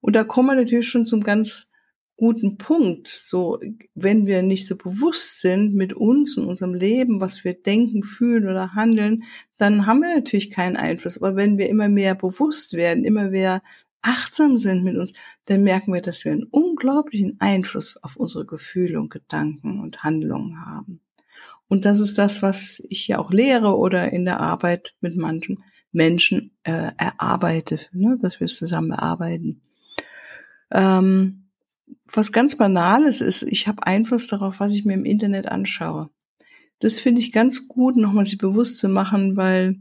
Und 0.01 0.17
da 0.17 0.25
kommen 0.25 0.49
wir 0.49 0.57
natürlich 0.57 0.89
schon 0.89 1.07
zum 1.07 1.23
ganz 1.23 1.71
guten 2.17 2.59
Punkt. 2.59 3.07
So, 3.07 3.61
wenn 3.95 4.27
wir 4.27 4.43
nicht 4.43 4.67
so 4.67 4.77
bewusst 4.77 5.41
sind 5.41 5.75
mit 5.75 5.93
uns 5.93 6.37
und 6.37 6.47
unserem 6.47 6.75
Leben, 6.75 7.21
was 7.21 7.45
wir 7.45 7.55
denken, 7.55 8.03
fühlen 8.03 8.49
oder 8.49 8.75
handeln, 8.75 9.23
dann 9.57 9.87
haben 9.87 10.01
wir 10.01 10.15
natürlich 10.15 10.51
keinen 10.51 10.77
Einfluss. 10.77 11.19
Aber 11.19 11.37
wenn 11.37 11.59
wir 11.59 11.69
immer 11.69 11.89
mehr 11.89 12.15
bewusst 12.15 12.75
werden, 12.75 13.05
immer 13.05 13.31
mehr 13.31 13.63
achtsam 14.05 14.59
sind 14.59 14.85
mit 14.85 14.97
uns, 14.97 15.13
dann 15.47 15.63
merken 15.63 15.93
wir, 15.93 16.03
dass 16.03 16.25
wir 16.25 16.33
einen 16.33 16.45
unglaublichen 16.45 17.37
Einfluss 17.41 17.97
auf 18.03 18.17
unsere 18.17 18.47
Gefühle 18.47 19.01
und 19.01 19.11
Gedanken 19.11 19.81
und 19.81 20.03
Handlungen 20.03 20.65
haben. 20.65 21.01
Und 21.69 21.85
das 21.85 22.01
ist 22.01 22.19
das, 22.19 22.43
was 22.43 22.83
ich 22.89 23.09
ja 23.09 23.19
auch 23.19 23.33
lehre 23.33 23.77
oder 23.77 24.13
in 24.13 24.25
der 24.25 24.41
Arbeit 24.41 24.95
mit 25.01 25.17
manchen 25.17 25.65
Menschen 25.93 26.57
äh, 26.65 26.91
erarbeite, 26.99 27.81
ne, 27.93 28.19
dass 28.21 28.41
wir 28.41 28.47
es 28.47 28.57
zusammen 28.57 28.91
erarbeiten. 28.91 29.63
Ähm, 30.71 31.49
was 32.13 32.33
ganz 32.33 32.57
Banales 32.57 33.21
ist, 33.21 33.43
ich 33.43 33.67
habe 33.67 33.87
Einfluss 33.87 34.27
darauf, 34.27 34.61
was 34.61 34.73
ich 34.73 34.85
mir 34.85 34.95
im 34.95 35.05
Internet 35.05 35.47
anschaue. 35.47 36.11
Das 36.81 37.01
finde 37.01 37.21
ich 37.21 37.33
ganz 37.33 37.69
gut, 37.69 37.97
nochmal 37.97 38.25
sich 38.25 38.39
bewusst 38.39 38.79
zu 38.79 38.89
machen, 38.89 39.37
weil 39.37 39.81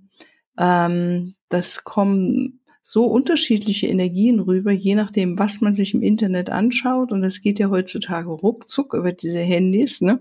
ähm, 0.57 1.35
das 1.49 1.83
kommen 1.83 2.61
so 2.85 3.05
unterschiedliche 3.05 3.87
Energien 3.87 4.41
rüber, 4.41 4.71
je 4.71 4.95
nachdem, 4.95 5.39
was 5.39 5.61
man 5.61 5.73
sich 5.73 5.93
im 5.93 6.01
Internet 6.01 6.49
anschaut. 6.49 7.13
Und 7.13 7.21
das 7.21 7.41
geht 7.41 7.57
ja 7.57 7.69
heutzutage 7.69 8.29
ruckzuck 8.29 8.93
über 8.93 9.13
diese 9.13 9.39
Handys, 9.39 10.01
ne? 10.01 10.19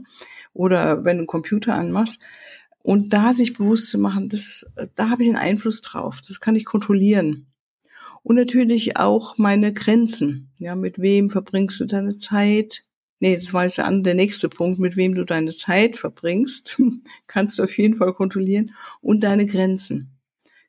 Oder 0.55 1.05
wenn 1.05 1.17
du 1.17 1.23
einen 1.23 1.27
Computer 1.27 1.75
anmachst. 1.75 2.21
Und 2.83 3.13
da 3.13 3.33
sich 3.33 3.55
bewusst 3.55 3.89
zu 3.89 3.99
machen, 3.99 4.29
das, 4.29 4.73
da 4.95 5.11
habe 5.11 5.23
ich 5.23 5.29
einen 5.29 5.39
Einfluss 5.39 5.83
drauf. 5.83 6.21
Das 6.27 6.41
kann 6.41 6.55
ich 6.55 6.65
kontrollieren. 6.65 7.49
Und 8.23 8.37
natürlich 8.37 8.97
auch 8.97 9.39
meine 9.39 9.73
Grenzen. 9.73 10.53
Ja, 10.59 10.77
mit 10.77 11.01
wem 11.01 11.31
verbringst 11.31 11.81
du 11.81 11.85
deine 11.85 12.17
Zeit? 12.17 12.85
Nee, 13.19 13.37
das 13.37 13.53
war 13.53 13.65
jetzt 13.65 13.79
der 13.79 14.15
nächste 14.15 14.49
Punkt, 14.49 14.79
mit 14.79 14.97
wem 14.97 15.15
du 15.15 15.25
deine 15.25 15.53
Zeit 15.53 15.97
verbringst, 15.97 16.81
kannst 17.27 17.59
du 17.59 17.65
auf 17.65 17.77
jeden 17.77 17.97
Fall 17.97 18.13
kontrollieren. 18.15 18.73
Und 19.01 19.25
deine 19.25 19.47
Grenzen. 19.47 20.19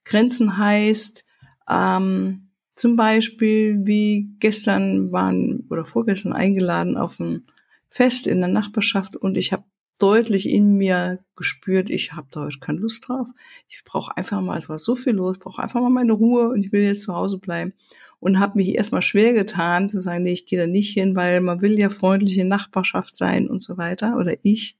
Grenzen 0.03 0.58
heißt, 0.58 1.25
ähm, 1.69 2.49
zum 2.76 2.95
Beispiel, 2.95 3.80
wie 3.84 4.30
gestern 4.39 5.12
waren 5.12 5.67
oder 5.69 5.86
vorgestern 5.86 6.34
eingeladen 6.34 6.97
auf 6.97 7.19
ein 7.19 7.45
Fest 7.89 8.26
in 8.26 8.39
der 8.39 8.49
Nachbarschaft 8.49 9.15
und 9.15 9.38
ich 9.38 9.54
habe 9.54 9.63
deutlich 9.99 10.49
in 10.49 10.76
mir 10.76 11.23
gespürt, 11.36 11.89
ich 11.89 12.13
habe 12.13 12.28
da 12.32 12.41
heute 12.41 12.60
keine 12.60 12.80
Lust 12.80 13.08
drauf. 13.08 13.28
Ich 13.69 13.84
brauche 13.86 14.17
einfach 14.17 14.41
mal, 14.41 14.58
es 14.58 14.67
war 14.67 14.78
so 14.78 14.95
viel 14.95 15.13
los, 15.13 15.38
brauche 15.38 15.62
einfach 15.62 15.82
mal 15.82 15.89
meine 15.89 16.13
Ruhe 16.13 16.49
und 16.49 16.65
ich 16.65 16.71
will 16.71 16.82
jetzt 16.82 17.04
zu 17.04 17.13
Hause 17.13 17.38
bleiben. 17.38 17.73
Und 18.19 18.39
habe 18.39 18.58
mich 18.58 18.76
erstmal 18.76 19.02
schwer 19.02 19.34
getan 19.34 19.89
zu 19.89 19.99
sagen, 19.99 20.23
nee, 20.23 20.32
ich 20.32 20.45
gehe 20.45 20.60
da 20.60 20.65
nicht 20.65 20.93
hin, 20.93 21.15
weil 21.15 21.41
man 21.41 21.62
will 21.62 21.78
ja 21.78 21.89
freundliche 21.89 22.45
Nachbarschaft 22.45 23.15
sein 23.15 23.49
und 23.49 23.62
so 23.62 23.78
weiter. 23.78 24.17
Oder 24.17 24.36
ich 24.43 24.78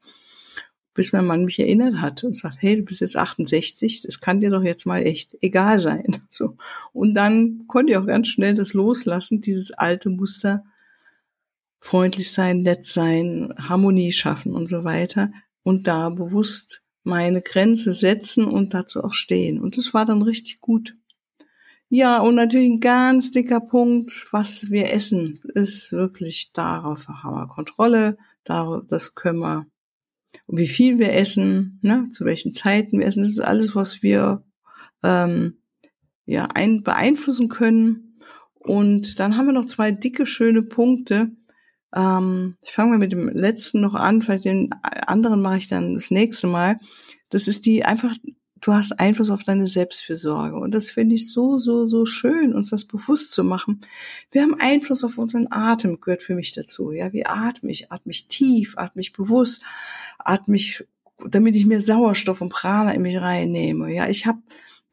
bis 0.94 1.12
mein 1.12 1.26
Mann 1.26 1.46
mich 1.46 1.60
erinnert 1.60 2.02
hat 2.02 2.24
und 2.24 2.36
sagt, 2.36 2.58
hey, 2.62 2.78
du 2.78 2.84
bist 2.84 3.02
jetzt 3.02 3.18
68, 3.18 4.02
das 4.02 4.20
kann 4.20 4.40
dir 4.40 4.52
doch 4.52 4.64
jetzt 4.64 4.86
mal 4.86 5.04
echt 5.04 5.38
egal 5.42 5.80
sein. 5.80 6.18
So. 6.30 6.58
Und 6.94 7.14
dann 7.14 7.68
konnte 7.68 7.94
ich 7.94 7.98
auch 7.98 8.08
ganz 8.08 8.28
schnell 8.28 8.56
das 8.56 8.74
loslassen, 8.74 9.40
dieses 9.40 9.72
alte 9.72 10.10
Muster, 10.10 10.64
freundlich 11.80 12.32
sein, 12.32 12.62
nett 12.62 12.88
sein, 12.88 13.54
Harmonie 13.58 14.12
schaffen 14.12 14.54
und 14.54 14.68
so 14.68 14.84
weiter. 14.84 15.30
Und 15.62 15.88
da 15.88 16.10
bewusst 16.10 16.82
meine 17.04 17.42
Grenze 17.42 17.94
setzen 17.94 18.46
und 18.46 18.74
dazu 18.74 19.04
auch 19.04 19.14
stehen. 19.14 19.60
Und 19.60 19.78
das 19.78 19.94
war 19.94 20.06
dann 20.06 20.24
richtig 20.24 20.60
gut. 20.60 20.96
Ja, 21.90 22.20
und 22.20 22.34
natürlich 22.34 22.72
ein 22.72 22.80
ganz 22.80 23.30
dicker 23.30 23.60
Punkt, 23.60 24.28
was 24.32 24.72
wir 24.72 24.92
essen, 24.92 25.40
ist 25.54 25.92
wirklich 25.92 26.52
darauf 26.52 27.08
haben 27.08 27.36
wir 27.36 27.48
Kontrolle. 27.48 28.18
Das 28.44 29.14
können 29.14 29.40
wir 29.40 29.68
wie 30.48 30.68
viel 30.68 31.00
wir 31.00 31.14
essen, 31.14 31.80
ne, 31.82 32.08
zu 32.12 32.26
welchen 32.26 32.54
Zeiten 32.54 33.00
wir 33.00 33.06
essen. 33.06 33.24
Das 33.24 33.32
ist 33.32 33.40
alles, 33.40 33.76
was 33.76 34.04
wir 34.04 34.44
ähm, 35.04 35.60
ja 36.26 36.46
ein, 36.54 36.84
beeinflussen 36.84 37.50
können. 37.50 38.20
Und 38.56 39.20
dann 39.20 39.36
haben 39.36 39.48
wir 39.48 39.54
noch 39.54 39.66
zwei 39.66 39.92
dicke, 39.92 40.26
schöne 40.26 40.64
Punkte. 40.64 41.32
Ähm, 41.94 42.56
ich 42.62 42.72
fange 42.72 42.92
mal 42.92 43.00
mit 43.00 43.12
dem 43.12 43.30
letzten 43.30 43.82
noch 43.82 43.94
an, 43.94 44.22
vielleicht 44.22 44.46
den 44.46 44.70
anderen 45.06 45.42
mache 45.42 45.58
ich 45.58 45.68
dann 45.68 45.94
das 45.94 46.12
nächste 46.12 46.48
Mal. 46.48 46.80
Das 47.30 47.48
ist 47.48 47.66
die 47.66 47.84
einfach 47.84 48.16
du 48.64 48.74
hast 48.74 49.00
Einfluss 49.00 49.30
auf 49.30 49.44
deine 49.44 49.68
Selbstfürsorge. 49.68 50.56
Und 50.56 50.74
das 50.74 50.90
finde 50.90 51.16
ich 51.16 51.30
so, 51.30 51.60
so, 51.60 51.86
so 51.86 52.06
schön, 52.06 52.54
uns 52.54 52.70
das 52.70 52.86
bewusst 52.86 53.34
zu 53.34 53.44
machen. 53.44 53.82
Wir 54.32 54.42
haben 54.42 54.56
Einfluss 54.60 55.04
auf 55.04 55.18
unseren 55.18 55.48
Atem, 55.52 56.00
gehört 56.00 56.24
für 56.24 56.34
mich 56.34 56.54
dazu. 56.54 56.92
Ja, 56.92 57.12
wie 57.14 57.26
atme 57.26 57.72
ich? 57.72 57.92
Atme 57.92 58.12
ich 58.12 58.28
tief, 58.28 58.78
atme 58.78 59.02
ich 59.02 59.12
bewusst, 59.12 59.64
atme 60.18 60.56
ich, 60.56 60.84
damit 61.28 61.56
ich 61.56 61.66
mehr 61.66 61.82
Sauerstoff 61.82 62.42
und 62.42 62.50
Prana 62.50 62.94
in 62.94 63.02
mich 63.02 63.20
reinnehme. 63.20 63.94
Ja, 63.94 64.08
ich 64.08 64.26
habe 64.26 64.42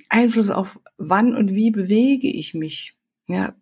Einfluss 0.09 0.51
auf 0.51 0.81
wann 0.99 1.37
und 1.37 1.55
wie 1.55 1.71
bewege 1.71 2.29
ich 2.29 2.55
mich. 2.55 2.95
Ja, 3.29 3.55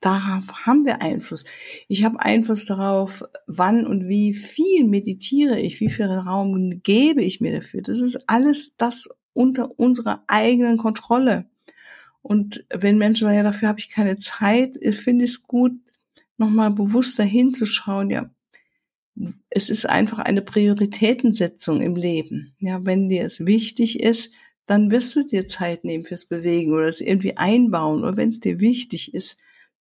darauf 0.00 0.66
haben 0.66 0.84
wir 0.84 1.02
Einfluss. 1.02 1.44
Ich 1.88 2.04
habe 2.04 2.20
Einfluss 2.20 2.64
darauf, 2.64 3.24
wann 3.46 3.86
und 3.86 4.08
wie 4.08 4.34
viel 4.34 4.84
meditiere 4.84 5.58
ich, 5.58 5.80
wie 5.80 5.88
viel 5.88 6.06
Raum 6.06 6.82
gebe 6.82 7.22
ich 7.22 7.40
mir 7.40 7.52
dafür. 7.52 7.82
Das 7.82 8.00
ist 8.00 8.28
alles 8.28 8.76
das 8.76 9.08
unter 9.32 9.78
unserer 9.78 10.22
eigenen 10.26 10.78
Kontrolle. 10.78 11.46
Und 12.22 12.64
wenn 12.70 12.98
Menschen 12.98 13.26
sagen, 13.26 13.36
ja, 13.36 13.42
dafür 13.42 13.68
habe 13.68 13.78
ich 13.78 13.88
keine 13.88 14.18
Zeit, 14.18 14.76
finde 14.94 15.24
ich 15.24 15.32
es 15.32 15.42
gut, 15.42 15.72
nochmal 16.38 16.70
bewusster 16.70 17.24
hinzuschauen, 17.24 18.10
ja, 18.10 18.30
es 19.48 19.70
ist 19.70 19.88
einfach 19.88 20.18
eine 20.18 20.42
Prioritätensetzung 20.42 21.80
im 21.80 21.96
Leben. 21.96 22.54
Ja, 22.58 22.84
wenn 22.84 23.08
dir 23.08 23.24
es 23.24 23.46
wichtig 23.46 24.00
ist, 24.00 24.32
dann 24.66 24.90
wirst 24.90 25.14
du 25.16 25.22
dir 25.22 25.46
Zeit 25.46 25.84
nehmen 25.84 26.04
fürs 26.04 26.24
Bewegen 26.24 26.72
oder 26.74 26.88
es 26.88 27.00
irgendwie 27.00 27.36
einbauen. 27.36 28.02
Oder 28.02 28.16
wenn 28.16 28.28
es 28.28 28.40
dir 28.40 28.60
wichtig 28.60 29.14
ist, 29.14 29.38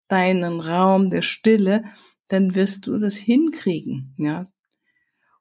deinen 0.07 0.59
Raum 0.59 1.09
der 1.09 1.21
Stille, 1.21 1.83
dann 2.27 2.55
wirst 2.55 2.87
du 2.87 2.97
das 2.97 3.15
hinkriegen, 3.15 4.13
ja. 4.17 4.51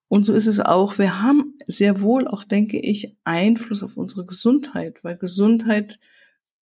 Und 0.08 0.24
so 0.24 0.32
ist 0.32 0.46
es 0.46 0.60
auch. 0.60 0.98
Wir 0.98 1.22
haben 1.22 1.54
sehr 1.66 2.00
wohl 2.00 2.28
auch, 2.28 2.44
denke 2.44 2.78
ich, 2.78 3.16
Einfluss 3.24 3.82
auf 3.82 3.96
unsere 3.96 4.24
Gesundheit, 4.24 5.02
weil 5.02 5.16
Gesundheit 5.16 5.98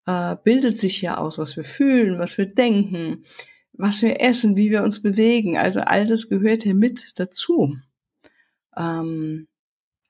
äh, 0.07 0.37
bildet 0.43 0.79
sich 0.79 1.03
ja 1.03 1.19
aus, 1.19 1.39
was 1.39 1.57
wir 1.57 1.65
fühlen, 1.65 2.19
was 2.19 2.39
wir 2.39 2.47
denken, 2.47 3.25
was 3.73 4.01
wir 4.03 4.21
essen, 4.21 4.57
wie 4.57 4.71
wir 4.71 4.83
uns 4.83 5.03
bewegen. 5.03 5.59
Also 5.59 5.81
all 5.81 6.07
das 6.07 6.29
gehört 6.29 6.65
ja 6.65 6.73
mit 6.73 7.19
dazu. 7.19 7.77
Ähm, 8.77 9.49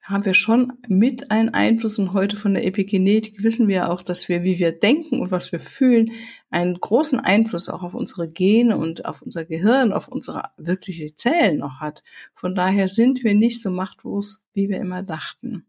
haben 0.02 0.24
wir 0.24 0.34
schon 0.34 0.72
mit 0.88 1.30
einen 1.30 1.50
Einfluss 1.50 1.98
und 1.98 2.12
heute 2.12 2.36
von 2.36 2.54
der 2.54 2.66
Epigenetik 2.66 3.42
wissen 3.42 3.68
wir 3.68 3.90
auch, 3.90 4.02
dass 4.02 4.28
wir, 4.28 4.42
wie 4.42 4.58
wir 4.58 4.72
denken 4.72 5.20
und 5.20 5.30
was 5.30 5.52
wir 5.52 5.60
fühlen, 5.60 6.10
einen 6.50 6.74
großen 6.74 7.20
Einfluss 7.20 7.68
auch 7.68 7.84
auf 7.84 7.94
unsere 7.94 8.28
Gene 8.28 8.76
und 8.76 9.04
auf 9.04 9.22
unser 9.22 9.44
Gehirn, 9.44 9.92
auf 9.92 10.08
unsere 10.08 10.50
wirkliche 10.56 11.14
Zellen 11.14 11.58
noch 11.58 11.80
hat. 11.80 12.02
Von 12.34 12.56
daher 12.56 12.88
sind 12.88 13.22
wir 13.22 13.34
nicht 13.34 13.60
so 13.60 13.70
machtlos, 13.70 14.44
wie 14.54 14.68
wir 14.68 14.78
immer 14.80 15.04
dachten. 15.04 15.66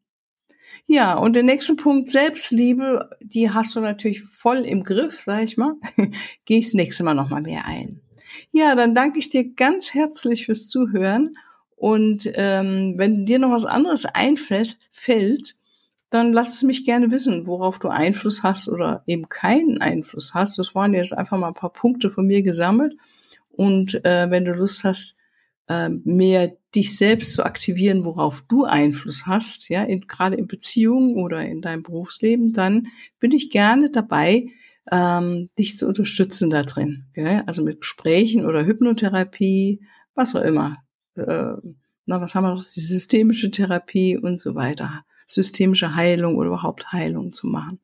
Ja, 0.88 1.14
und 1.16 1.34
der 1.34 1.44
nächste 1.44 1.76
Punkt, 1.76 2.10
Selbstliebe, 2.10 3.12
die 3.22 3.52
hast 3.52 3.76
du 3.76 3.82
natürlich 3.82 4.24
voll 4.24 4.60
im 4.60 4.84
Griff, 4.84 5.20
sag 5.20 5.44
ich 5.44 5.58
mal. 5.58 5.76
Gehe 6.46 6.58
ich 6.58 6.66
das 6.66 6.74
nächste 6.74 7.04
Mal 7.04 7.14
nochmal 7.14 7.44
mehr 7.44 7.66
ein. 7.66 8.02
Ja, 8.52 8.76
dann 8.76 8.96
danke 8.96 9.20
ich 9.20 9.30
dir 9.30 9.54
ganz 9.54 9.94
herzlich 9.94 10.46
fürs 10.46 10.68
Zuhören 10.68 11.38
und 11.84 12.32
ähm, 12.36 12.94
wenn 12.96 13.26
dir 13.26 13.40
noch 13.40 13.52
was 13.52 13.66
anderes 13.66 14.06
einfällt, 14.06 14.78
fällt, 14.90 15.56
dann 16.10 16.32
lass 16.32 16.54
es 16.54 16.64
mich 16.64 16.86
gerne 16.86 17.12
wissen, 17.12 17.46
worauf 17.46 17.78
du 17.78 17.90
Einfluss 17.90 18.42
hast 18.42 18.70
oder 18.70 19.04
eben 19.06 19.28
keinen 19.28 19.82
Einfluss 19.82 20.34
hast. 20.34 20.58
Das 20.58 20.76
waren 20.76 20.94
jetzt 20.94 21.12
einfach 21.12 21.38
mal 21.38 21.50
ein 21.50 21.54
paar 21.54 21.74
Punkte 21.74 22.10
von 22.10 22.26
mir 22.26 22.42
gesammelt. 22.42 22.96
Und 23.50 23.96
äh, 24.06 24.32
wenn 24.32 24.46
du 24.46 24.54
Lust 24.54 24.86
hast, 24.86 25.18
äh, 25.68 25.90
mehr 25.90 26.56
dich 26.74 26.96
selbst 26.96 27.34
zu 27.34 27.44
aktivieren, 27.44 28.06
worauf 28.06 28.46
du 28.48 28.64
Einfluss 28.64 29.26
hast, 29.26 29.68
ja, 29.68 29.84
in, 29.84 30.08
gerade 30.08 30.38
in 30.38 30.48
Beziehungen 30.48 31.18
oder 31.18 31.42
in 31.42 31.60
deinem 31.60 31.84
Berufsleben, 31.84 32.54
dann 32.54 32.88
bin 33.20 33.34
ich 33.34 33.50
gerne 33.50 33.90
dabei, 33.92 34.48
ähm, 34.90 35.50
dich 35.60 35.78
zu 35.78 35.86
unterstützen 35.90 36.50
da 36.50 36.64
drin. 36.64 37.08
Gell? 37.12 37.44
Also 37.46 37.62
mit 37.62 37.82
Gesprächen 37.82 38.46
oder 38.46 38.66
Hypnotherapie, 38.66 39.82
was 40.16 40.34
auch 40.34 40.44
immer 40.44 40.83
äh, 41.16 41.54
na, 42.06 42.22
was 42.22 42.36
haben 42.36 42.44
wir 42.44 42.54
noch, 42.54 42.64
die 42.64 42.80
systemische 42.80 43.52
Therapie 43.52 44.18
und 44.18 44.40
so 44.40 44.56
weiter, 44.56 45.06
systemische 45.28 45.96
Heilung 45.96 46.36
oder 46.36 46.48
überhaupt 46.48 46.92
Heilung 46.92 47.34
zu 47.34 47.48
machen. 47.48 47.80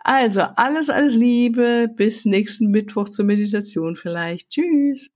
Also, 0.00 0.42
alles, 0.42 0.90
alles 0.90 1.14
Liebe, 1.14 1.88
bis 1.94 2.24
nächsten 2.24 2.70
Mittwoch 2.70 3.08
zur 3.08 3.24
Meditation 3.24 3.96
vielleicht. 3.96 4.50
Tschüss. 4.50 5.10